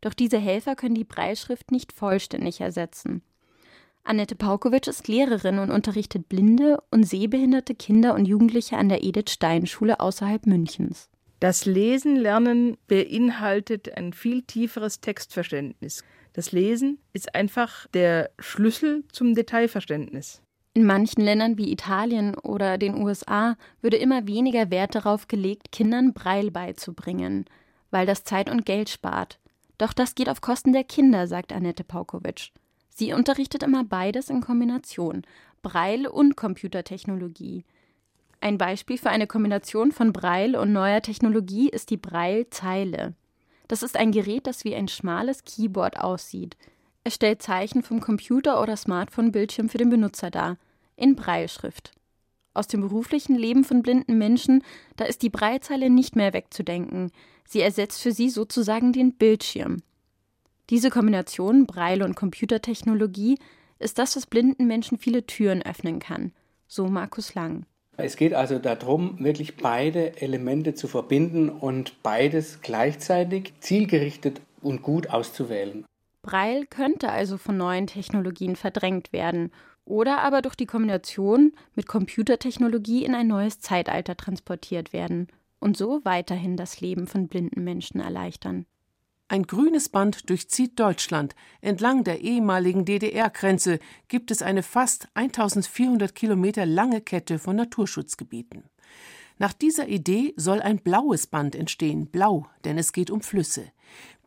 Doch 0.00 0.12
diese 0.12 0.38
Helfer 0.38 0.74
können 0.74 0.96
die 0.96 1.04
Breilschrift 1.04 1.70
nicht 1.70 1.92
vollständig 1.92 2.60
ersetzen. 2.60 3.22
Annette 4.02 4.34
Paukovic 4.34 4.88
ist 4.88 5.06
Lehrerin 5.06 5.60
und 5.60 5.70
unterrichtet 5.70 6.28
blinde 6.28 6.82
und 6.90 7.04
sehbehinderte 7.04 7.76
Kinder 7.76 8.16
und 8.16 8.26
Jugendliche 8.26 8.76
an 8.76 8.88
der 8.88 9.04
Edith 9.04 9.30
Stein 9.30 9.68
Schule 9.68 10.00
außerhalb 10.00 10.46
Münchens. 10.46 11.10
Das 11.40 11.66
Lesen 11.66 12.16
lernen 12.16 12.76
beinhaltet 12.88 13.96
ein 13.96 14.12
viel 14.12 14.42
tieferes 14.42 15.00
Textverständnis. 15.00 16.02
Das 16.32 16.50
Lesen 16.50 16.98
ist 17.12 17.34
einfach 17.34 17.86
der 17.88 18.30
Schlüssel 18.40 19.04
zum 19.12 19.34
Detailverständnis. 19.34 20.42
In 20.74 20.84
manchen 20.84 21.22
Ländern 21.22 21.56
wie 21.56 21.72
Italien 21.72 22.36
oder 22.36 22.76
den 22.76 22.94
USA 22.96 23.56
würde 23.80 23.96
immer 23.96 24.26
weniger 24.26 24.70
Wert 24.70 24.94
darauf 24.94 25.28
gelegt, 25.28 25.72
Kindern 25.72 26.12
Breil 26.12 26.50
beizubringen, 26.50 27.46
weil 27.90 28.06
das 28.06 28.24
Zeit 28.24 28.50
und 28.50 28.66
Geld 28.66 28.88
spart. 28.88 29.38
Doch 29.78 29.92
das 29.92 30.14
geht 30.14 30.28
auf 30.28 30.40
Kosten 30.40 30.72
der 30.72 30.84
Kinder, 30.84 31.26
sagt 31.26 31.52
Annette 31.52 31.84
Paukovic. 31.84 32.50
Sie 32.90 33.12
unterrichtet 33.12 33.62
immer 33.62 33.84
beides 33.84 34.28
in 34.28 34.40
Kombination, 34.40 35.22
Braille 35.62 36.10
und 36.10 36.36
Computertechnologie. 36.36 37.64
Ein 38.40 38.56
Beispiel 38.56 38.98
für 38.98 39.10
eine 39.10 39.26
Kombination 39.26 39.90
von 39.90 40.12
Braille 40.12 40.60
und 40.60 40.72
neuer 40.72 41.02
Technologie 41.02 41.68
ist 41.68 41.90
die 41.90 41.96
Braille-Zeile. 41.96 43.14
Das 43.66 43.82
ist 43.82 43.96
ein 43.96 44.12
Gerät, 44.12 44.46
das 44.46 44.64
wie 44.64 44.74
ein 44.74 44.88
schmales 44.88 45.44
Keyboard 45.44 45.98
aussieht. 46.00 46.56
Es 47.02 47.14
stellt 47.14 47.42
Zeichen 47.42 47.82
vom 47.82 48.00
Computer 48.00 48.62
oder 48.62 48.76
Smartphone-Bildschirm 48.76 49.68
für 49.68 49.78
den 49.78 49.90
Benutzer 49.90 50.30
dar, 50.30 50.56
in 50.96 51.16
Brailleschrift. 51.16 51.90
Aus 52.54 52.66
dem 52.66 52.80
beruflichen 52.80 53.36
Leben 53.36 53.64
von 53.64 53.82
blinden 53.82 54.18
Menschen, 54.18 54.62
da 54.96 55.04
ist 55.04 55.22
die 55.22 55.30
Breitzeile 55.30 55.90
nicht 55.90 56.16
mehr 56.16 56.32
wegzudenken. 56.32 57.10
Sie 57.44 57.60
ersetzt 57.60 58.00
für 58.00 58.12
sie 58.12 58.30
sozusagen 58.30 58.92
den 58.92 59.14
Bildschirm. 59.14 59.78
Diese 60.70 60.90
Kombination 60.90 61.66
Breil- 61.66 62.02
und 62.02 62.14
Computertechnologie 62.14 63.38
ist 63.78 63.98
das, 63.98 64.16
was 64.16 64.26
blinden 64.26 64.66
Menschen 64.66 64.98
viele 64.98 65.26
Türen 65.26 65.62
öffnen 65.62 65.98
kann. 65.98 66.32
So 66.66 66.88
Markus 66.88 67.34
Lang. 67.34 67.64
Es 68.00 68.16
geht 68.16 68.32
also 68.32 68.60
darum, 68.60 69.16
wirklich 69.18 69.56
beide 69.56 70.22
Elemente 70.22 70.74
zu 70.74 70.86
verbinden 70.86 71.50
und 71.50 72.00
beides 72.04 72.60
gleichzeitig 72.62 73.54
zielgerichtet 73.58 74.40
und 74.62 74.82
gut 74.82 75.10
auszuwählen. 75.10 75.84
Braille 76.22 76.66
könnte 76.66 77.10
also 77.10 77.38
von 77.38 77.56
neuen 77.56 77.88
Technologien 77.88 78.54
verdrängt 78.54 79.12
werden 79.12 79.50
oder 79.84 80.20
aber 80.20 80.42
durch 80.42 80.54
die 80.54 80.66
Kombination 80.66 81.52
mit 81.74 81.88
Computertechnologie 81.88 83.04
in 83.04 83.16
ein 83.16 83.26
neues 83.26 83.58
Zeitalter 83.58 84.16
transportiert 84.16 84.92
werden 84.92 85.26
und 85.58 85.76
so 85.76 86.00
weiterhin 86.04 86.56
das 86.56 86.80
Leben 86.80 87.08
von 87.08 87.26
blinden 87.26 87.64
Menschen 87.64 88.00
erleichtern. 88.00 88.66
Ein 89.30 89.42
grünes 89.42 89.90
Band 89.90 90.30
durchzieht 90.30 90.80
Deutschland. 90.80 91.36
Entlang 91.60 92.02
der 92.02 92.22
ehemaligen 92.22 92.86
DDR-Grenze 92.86 93.78
gibt 94.08 94.30
es 94.30 94.40
eine 94.40 94.62
fast 94.62 95.08
1400 95.12 96.14
Kilometer 96.14 96.64
lange 96.64 97.02
Kette 97.02 97.38
von 97.38 97.56
Naturschutzgebieten. 97.56 98.64
Nach 99.36 99.52
dieser 99.52 99.86
Idee 99.86 100.32
soll 100.36 100.62
ein 100.62 100.78
blaues 100.78 101.26
Band 101.26 101.54
entstehen, 101.54 102.06
blau, 102.06 102.46
denn 102.64 102.78
es 102.78 102.94
geht 102.94 103.10
um 103.10 103.20
Flüsse. 103.20 103.70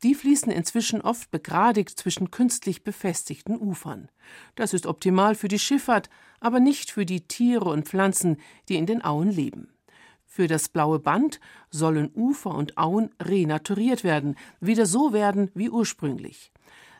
Die 0.03 0.13
fließen 0.13 0.51
inzwischen 0.51 1.01
oft 1.01 1.31
begradigt 1.31 1.89
zwischen 1.97 2.29
künstlich 2.29 2.83
befestigten 2.83 3.57
Ufern. 3.57 4.09
Das 4.53 4.71
ist 4.71 4.85
optimal 4.85 5.33
für 5.33 5.47
die 5.47 5.59
Schifffahrt, 5.59 6.11
aber 6.39 6.59
nicht 6.59 6.91
für 6.91 7.07
die 7.07 7.27
Tiere 7.27 7.69
und 7.69 7.87
Pflanzen, 7.87 8.37
die 8.69 8.75
in 8.75 8.85
den 8.85 9.03
Auen 9.03 9.31
leben. 9.31 9.73
Für 10.34 10.48
das 10.48 10.70
blaue 10.70 11.00
Band 11.00 11.41
sollen 11.72 12.10
Ufer 12.15 12.56
und 12.56 12.78
Auen 12.78 13.10
renaturiert 13.22 14.06
werden, 14.06 14.38
wieder 14.62 14.86
so 14.86 15.12
werden 15.12 15.52
wie 15.56 15.70
ursprünglich. 15.70 16.54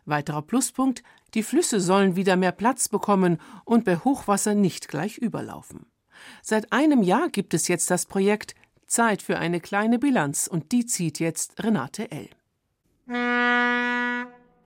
Weiterer 0.04 0.42
Pluspunkt, 0.42 1.02
die 1.34 1.42
Flüsse 1.42 1.80
sollen 1.80 2.18
wieder 2.18 2.36
mehr 2.36 2.52
Platz 2.52 2.90
bekommen 2.90 3.38
und 3.64 3.86
bei 3.86 3.96
Hochwasser 3.96 4.54
nicht 4.54 4.90
gleich 4.90 5.18
überlaufen. 5.18 5.86
Seit 6.42 6.74
einem 6.74 7.04
Jahr 7.04 7.30
gibt 7.30 7.54
es 7.54 7.70
jetzt 7.70 7.90
das 7.90 8.06
Projekt 8.06 8.54
Zeit 8.86 9.22
für 9.22 9.40
eine 9.40 9.62
kleine 9.62 9.98
Bilanz 9.98 10.48
und 10.48 10.74
die 10.74 10.86
zieht 10.86 11.22
jetzt 11.22 11.64
Renate 11.64 12.12
L. 12.12 12.28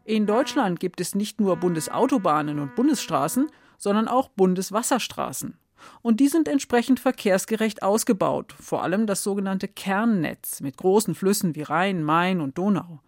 In 0.06 0.25
Deutschland 0.25 0.80
gibt 0.80 1.01
es 1.01 1.13
nicht 1.13 1.39
nur 1.39 1.58
Bundesautobahnen 1.58 2.58
und 2.58 2.73
Bundesstraßen, 2.73 3.47
sondern 3.78 4.08
auch 4.08 4.30
Bundeswasserstraßen. 4.30 5.56
Und 6.01 6.19
die 6.19 6.27
sind 6.27 6.47
entsprechend 6.47 6.99
verkehrsgerecht 6.99 7.83
ausgebaut, 7.83 8.53
vor 8.59 8.83
allem 8.83 9.07
das 9.07 9.23
sogenannte 9.23 9.67
Kernnetz 9.67 10.61
mit 10.61 10.77
großen 10.77 11.15
Flüssen 11.15 11.55
wie 11.55 11.63
Rhein, 11.63 12.03
Main 12.03 12.41
und 12.41 12.57
Donau. 12.57 13.01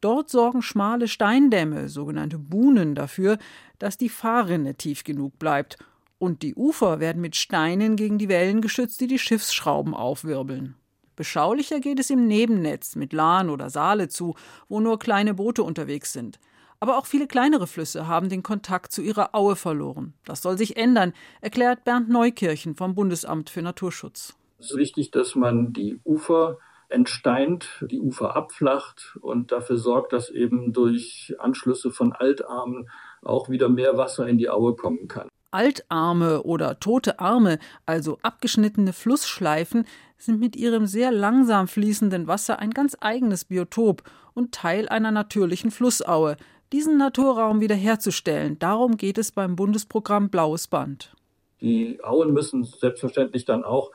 Dort 0.00 0.30
sorgen 0.30 0.62
schmale 0.62 1.08
Steindämme, 1.08 1.88
sogenannte 1.88 2.38
Buhnen, 2.38 2.94
dafür, 2.94 3.38
dass 3.78 3.98
die 3.98 4.08
Fahrrinne 4.08 4.74
tief 4.74 5.04
genug 5.04 5.38
bleibt, 5.38 5.76
und 6.18 6.42
die 6.42 6.54
Ufer 6.54 7.00
werden 7.00 7.22
mit 7.22 7.34
Steinen 7.34 7.96
gegen 7.96 8.18
die 8.18 8.28
Wellen 8.28 8.60
geschützt, 8.60 9.00
die 9.00 9.06
die 9.06 9.18
Schiffsschrauben 9.18 9.94
aufwirbeln. 9.94 10.74
Beschaulicher 11.16 11.80
geht 11.80 11.98
es 11.98 12.10
im 12.10 12.26
Nebennetz 12.26 12.96
mit 12.96 13.12
Lahn 13.12 13.50
oder 13.50 13.68
Saale 13.68 14.08
zu, 14.08 14.34
wo 14.68 14.80
nur 14.80 14.98
kleine 14.98 15.34
Boote 15.34 15.62
unterwegs 15.62 16.12
sind. 16.12 16.38
Aber 16.82 16.96
auch 16.96 17.04
viele 17.04 17.26
kleinere 17.26 17.66
Flüsse 17.66 18.08
haben 18.08 18.30
den 18.30 18.42
Kontakt 18.42 18.90
zu 18.90 19.02
ihrer 19.02 19.34
Aue 19.34 19.54
verloren. 19.54 20.14
Das 20.24 20.40
soll 20.40 20.56
sich 20.56 20.78
ändern, 20.78 21.12
erklärt 21.42 21.84
Bernd 21.84 22.08
Neukirchen 22.08 22.74
vom 22.74 22.94
Bundesamt 22.94 23.50
für 23.50 23.60
Naturschutz. 23.60 24.34
Es 24.58 24.70
ist 24.70 24.78
wichtig, 24.78 25.10
dass 25.10 25.34
man 25.34 25.74
die 25.74 26.00
Ufer 26.04 26.58
entsteint, 26.88 27.84
die 27.90 28.00
Ufer 28.00 28.34
abflacht 28.34 29.18
und 29.20 29.52
dafür 29.52 29.76
sorgt, 29.76 30.14
dass 30.14 30.30
eben 30.30 30.72
durch 30.72 31.34
Anschlüsse 31.38 31.90
von 31.90 32.12
Altarmen 32.12 32.88
auch 33.22 33.50
wieder 33.50 33.68
mehr 33.68 33.98
Wasser 33.98 34.26
in 34.26 34.38
die 34.38 34.48
Aue 34.48 34.74
kommen 34.74 35.06
kann. 35.06 35.28
Altarme 35.50 36.42
oder 36.44 36.78
tote 36.80 37.18
Arme, 37.18 37.58
also 37.84 38.18
abgeschnittene 38.22 38.92
Flussschleifen, 38.92 39.84
sind 40.16 40.40
mit 40.40 40.56
ihrem 40.56 40.86
sehr 40.86 41.10
langsam 41.10 41.68
fließenden 41.68 42.26
Wasser 42.26 42.58
ein 42.58 42.70
ganz 42.70 42.96
eigenes 43.00 43.44
Biotop 43.44 44.02
und 44.34 44.52
Teil 44.52 44.88
einer 44.88 45.10
natürlichen 45.10 45.70
Flussaue. 45.70 46.36
Diesen 46.72 46.96
Naturraum 46.96 47.60
wiederherzustellen, 47.60 48.58
darum 48.58 48.96
geht 48.96 49.18
es 49.18 49.32
beim 49.32 49.56
Bundesprogramm 49.56 50.30
Blaues 50.30 50.68
Band. 50.68 51.14
Die 51.60 52.02
Auen 52.02 52.32
müssen 52.32 52.64
selbstverständlich 52.64 53.44
dann 53.44 53.64
auch 53.64 53.90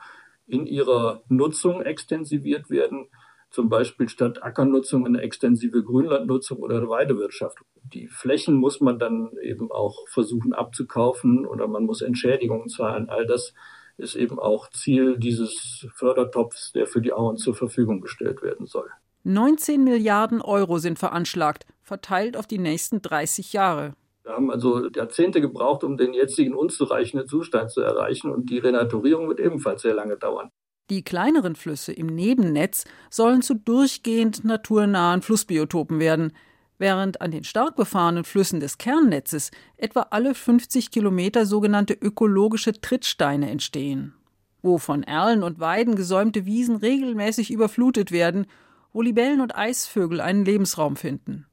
in 0.46 0.66
ihrer 0.66 1.22
Nutzung 1.28 1.82
extensiviert 1.82 2.70
werden 2.70 3.08
zum 3.50 3.68
Beispiel 3.68 4.08
statt 4.08 4.42
Ackernutzung 4.42 5.06
eine 5.06 5.22
extensive 5.22 5.82
Grünlandnutzung 5.82 6.58
oder 6.58 6.88
Weidewirtschaft. 6.88 7.58
Die 7.84 8.06
Flächen 8.08 8.56
muss 8.56 8.80
man 8.80 8.98
dann 8.98 9.30
eben 9.42 9.70
auch 9.70 10.06
versuchen 10.08 10.52
abzukaufen 10.52 11.46
oder 11.46 11.66
man 11.68 11.84
muss 11.84 12.02
Entschädigungen 12.02 12.68
zahlen. 12.68 13.08
All 13.08 13.26
das 13.26 13.54
ist 13.96 14.14
eben 14.14 14.38
auch 14.38 14.68
Ziel 14.70 15.16
dieses 15.18 15.86
Fördertopfs, 15.94 16.72
der 16.72 16.86
für 16.86 17.00
die 17.00 17.12
Auen 17.12 17.38
zur 17.38 17.54
Verfügung 17.54 18.00
gestellt 18.00 18.42
werden 18.42 18.66
soll. 18.66 18.90
19 19.24 19.82
Milliarden 19.82 20.42
Euro 20.42 20.78
sind 20.78 20.98
veranschlagt, 20.98 21.66
verteilt 21.86 22.36
auf 22.36 22.48
die 22.48 22.58
nächsten 22.58 23.00
30 23.00 23.52
Jahre. 23.52 23.94
Wir 24.24 24.32
haben 24.32 24.50
also 24.50 24.88
Jahrzehnte 24.90 25.40
gebraucht, 25.40 25.84
um 25.84 25.96
den 25.96 26.12
jetzigen 26.12 26.52
unzureichenden 26.52 27.28
Zustand 27.28 27.70
zu 27.70 27.80
erreichen 27.80 28.32
und 28.32 28.50
die 28.50 28.58
Renaturierung 28.58 29.28
wird 29.28 29.38
ebenfalls 29.38 29.82
sehr 29.82 29.94
lange 29.94 30.16
dauern. 30.16 30.50
Die 30.90 31.04
kleineren 31.04 31.54
Flüsse 31.54 31.92
im 31.92 32.08
Nebennetz 32.08 32.84
sollen 33.08 33.40
zu 33.40 33.54
durchgehend 33.54 34.44
naturnahen 34.44 35.22
Flussbiotopen 35.22 36.00
werden, 36.00 36.32
während 36.78 37.20
an 37.20 37.30
den 37.30 37.44
stark 37.44 37.76
befahrenen 37.76 38.24
Flüssen 38.24 38.58
des 38.58 38.78
Kernnetzes 38.78 39.52
etwa 39.76 40.08
alle 40.10 40.34
50 40.34 40.90
Kilometer 40.90 41.46
sogenannte 41.46 41.94
ökologische 41.94 42.72
Trittsteine 42.80 43.48
entstehen, 43.48 44.12
wo 44.60 44.78
von 44.78 45.04
Erlen 45.04 45.44
und 45.44 45.60
Weiden 45.60 45.94
gesäumte 45.94 46.46
Wiesen 46.46 46.76
regelmäßig 46.76 47.52
überflutet 47.52 48.10
werden, 48.10 48.46
wo 48.92 49.02
Libellen 49.02 49.40
und 49.40 49.56
Eisvögel 49.56 50.20
einen 50.20 50.44
Lebensraum 50.44 50.96
finden. 50.96 51.46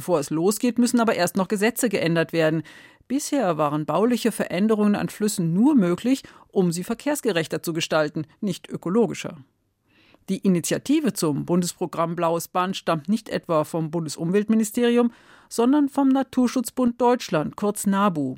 Bevor 0.00 0.18
es 0.18 0.30
losgeht, 0.30 0.78
müssen 0.78 0.98
aber 0.98 1.14
erst 1.14 1.36
noch 1.36 1.46
Gesetze 1.46 1.90
geändert 1.90 2.32
werden. 2.32 2.62
Bisher 3.06 3.58
waren 3.58 3.84
bauliche 3.84 4.32
Veränderungen 4.32 4.94
an 4.94 5.10
Flüssen 5.10 5.52
nur 5.52 5.74
möglich, 5.74 6.22
um 6.48 6.72
sie 6.72 6.84
verkehrsgerechter 6.84 7.62
zu 7.62 7.74
gestalten, 7.74 8.26
nicht 8.40 8.66
ökologischer. 8.70 9.36
Die 10.30 10.38
Initiative 10.38 11.12
zum 11.12 11.44
Bundesprogramm 11.44 12.16
Blaues 12.16 12.48
Band 12.48 12.78
stammt 12.78 13.10
nicht 13.10 13.28
etwa 13.28 13.64
vom 13.64 13.90
Bundesumweltministerium, 13.90 15.12
sondern 15.50 15.90
vom 15.90 16.08
Naturschutzbund 16.08 16.98
Deutschland, 16.98 17.56
kurz 17.56 17.86
NABU. 17.86 18.36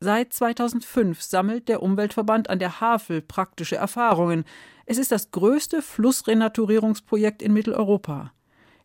Seit 0.00 0.32
2005 0.32 1.20
sammelt 1.20 1.68
der 1.68 1.82
Umweltverband 1.82 2.48
an 2.48 2.58
der 2.58 2.80
Havel 2.80 3.20
praktische 3.20 3.76
Erfahrungen. 3.76 4.44
Es 4.86 4.96
ist 4.96 5.12
das 5.12 5.30
größte 5.30 5.82
Flussrenaturierungsprojekt 5.82 7.42
in 7.42 7.52
Mitteleuropa. 7.52 8.32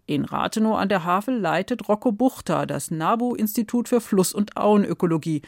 In 0.10 0.24
Rathenow 0.24 0.78
an 0.78 0.88
der 0.88 1.04
Havel 1.04 1.38
leitet 1.38 1.90
Rocco 1.90 2.14
Buchter 2.14 2.66
das 2.66 2.92
NABU-Institut 2.92 3.90
für 3.90 4.00
Fluss- 4.00 4.34
und 4.34 4.56
Auenökologie. 4.56 5.42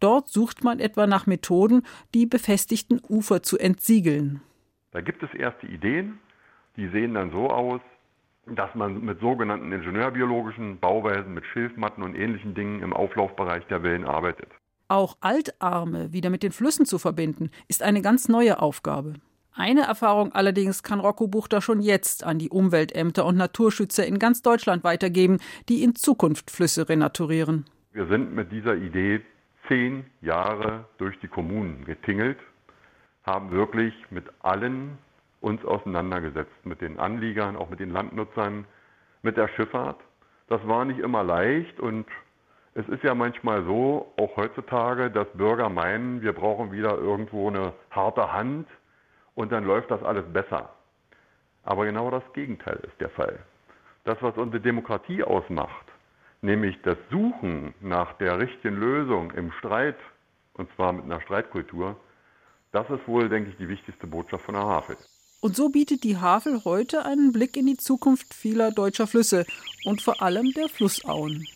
Dort 0.00 0.28
sucht 0.28 0.64
man 0.64 0.80
etwa 0.80 1.06
nach 1.06 1.26
Methoden, 1.26 1.82
die 2.14 2.24
befestigten 2.24 2.98
Ufer 3.10 3.42
zu 3.42 3.58
entsiegeln. 3.58 4.40
Da 4.92 5.02
gibt 5.02 5.22
es 5.22 5.34
erste 5.34 5.66
Ideen, 5.66 6.18
die 6.76 6.88
sehen 6.88 7.12
dann 7.12 7.30
so 7.30 7.50
aus, 7.50 7.82
dass 8.46 8.74
man 8.74 9.04
mit 9.04 9.20
sogenannten 9.20 9.70
ingenieurbiologischen 9.70 10.80
Bauweisen, 10.80 11.34
mit 11.34 11.44
Schilfmatten 11.52 12.02
und 12.02 12.14
ähnlichen 12.14 12.54
Dingen 12.54 12.80
im 12.80 12.94
Auflaufbereich 12.94 13.66
der 13.66 13.82
Wellen 13.82 14.06
arbeitet. 14.06 14.48
Auch 14.88 15.18
Altarme 15.20 16.14
wieder 16.14 16.30
mit 16.30 16.42
den 16.42 16.52
Flüssen 16.52 16.86
zu 16.86 16.98
verbinden, 16.98 17.50
ist 17.68 17.82
eine 17.82 18.00
ganz 18.00 18.28
neue 18.28 18.62
Aufgabe. 18.62 19.14
Eine 19.58 19.84
Erfahrung 19.84 20.32
allerdings 20.32 20.82
kann 20.82 21.00
Rocco 21.00 21.28
Buchter 21.28 21.62
schon 21.62 21.80
jetzt 21.80 22.24
an 22.24 22.38
die 22.38 22.50
Umweltämter 22.50 23.24
und 23.24 23.38
Naturschützer 23.38 24.06
in 24.06 24.18
ganz 24.18 24.42
Deutschland 24.42 24.84
weitergeben, 24.84 25.38
die 25.70 25.82
in 25.82 25.94
Zukunft 25.94 26.50
Flüsse 26.50 26.90
renaturieren. 26.90 27.64
Wir 27.92 28.06
sind 28.06 28.34
mit 28.34 28.52
dieser 28.52 28.74
Idee 28.74 29.22
zehn 29.66 30.04
Jahre 30.20 30.84
durch 30.98 31.18
die 31.20 31.28
Kommunen 31.28 31.86
getingelt, 31.86 32.36
haben 33.24 33.50
wirklich 33.50 33.94
mit 34.10 34.24
allen 34.40 34.98
uns 35.40 35.64
auseinandergesetzt, 35.64 36.64
mit 36.64 36.82
den 36.82 36.98
Anliegern, 36.98 37.56
auch 37.56 37.70
mit 37.70 37.80
den 37.80 37.90
Landnutzern, 37.90 38.66
mit 39.22 39.38
der 39.38 39.48
Schifffahrt. 39.48 39.98
Das 40.48 40.60
war 40.68 40.84
nicht 40.84 41.00
immer 41.00 41.24
leicht 41.24 41.80
und 41.80 42.04
es 42.74 42.86
ist 42.88 43.02
ja 43.02 43.14
manchmal 43.14 43.64
so, 43.64 44.12
auch 44.18 44.36
heutzutage, 44.36 45.10
dass 45.10 45.26
Bürger 45.32 45.70
meinen, 45.70 46.20
wir 46.20 46.34
brauchen 46.34 46.72
wieder 46.72 46.98
irgendwo 46.98 47.48
eine 47.48 47.72
harte 47.90 48.34
Hand 48.34 48.66
und 49.36 49.52
dann 49.52 49.64
läuft 49.64 49.92
das 49.92 50.02
alles 50.02 50.24
besser. 50.32 50.70
Aber 51.62 51.84
genau 51.84 52.10
das 52.10 52.24
Gegenteil 52.32 52.80
ist 52.82 53.00
der 53.00 53.10
Fall. 53.10 53.38
Das, 54.04 54.16
was 54.20 54.36
unsere 54.36 54.60
Demokratie 54.60 55.22
ausmacht, 55.22 55.86
nämlich 56.42 56.76
das 56.82 56.96
Suchen 57.10 57.74
nach 57.80 58.14
der 58.14 58.38
richtigen 58.38 58.76
Lösung 58.76 59.30
im 59.32 59.52
Streit, 59.52 59.98
und 60.54 60.68
zwar 60.74 60.92
mit 60.92 61.04
einer 61.04 61.20
Streitkultur, 61.20 61.96
das 62.72 62.88
ist 62.90 63.06
wohl, 63.06 63.28
denke 63.28 63.50
ich, 63.50 63.56
die 63.56 63.68
wichtigste 63.68 64.06
Botschaft 64.06 64.44
von 64.44 64.54
der 64.54 64.64
Havel. 64.64 64.96
Und 65.40 65.54
so 65.54 65.68
bietet 65.68 66.02
die 66.02 66.16
Havel 66.16 66.64
heute 66.64 67.04
einen 67.04 67.32
Blick 67.32 67.56
in 67.56 67.66
die 67.66 67.76
Zukunft 67.76 68.32
vieler 68.34 68.72
deutscher 68.72 69.06
Flüsse 69.06 69.44
und 69.84 70.00
vor 70.02 70.22
allem 70.22 70.52
der 70.52 70.68
Flussauen. 70.68 71.46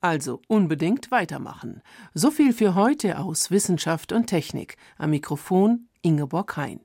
Also 0.00 0.40
unbedingt 0.48 1.10
weitermachen. 1.10 1.82
So 2.14 2.30
viel 2.30 2.54
für 2.54 2.74
heute 2.74 3.18
aus 3.18 3.50
Wissenschaft 3.50 4.12
und 4.12 4.26
Technik. 4.26 4.76
Am 4.96 5.10
Mikrofon 5.10 5.88
Ingeborg 6.00 6.56
Hein. 6.56 6.80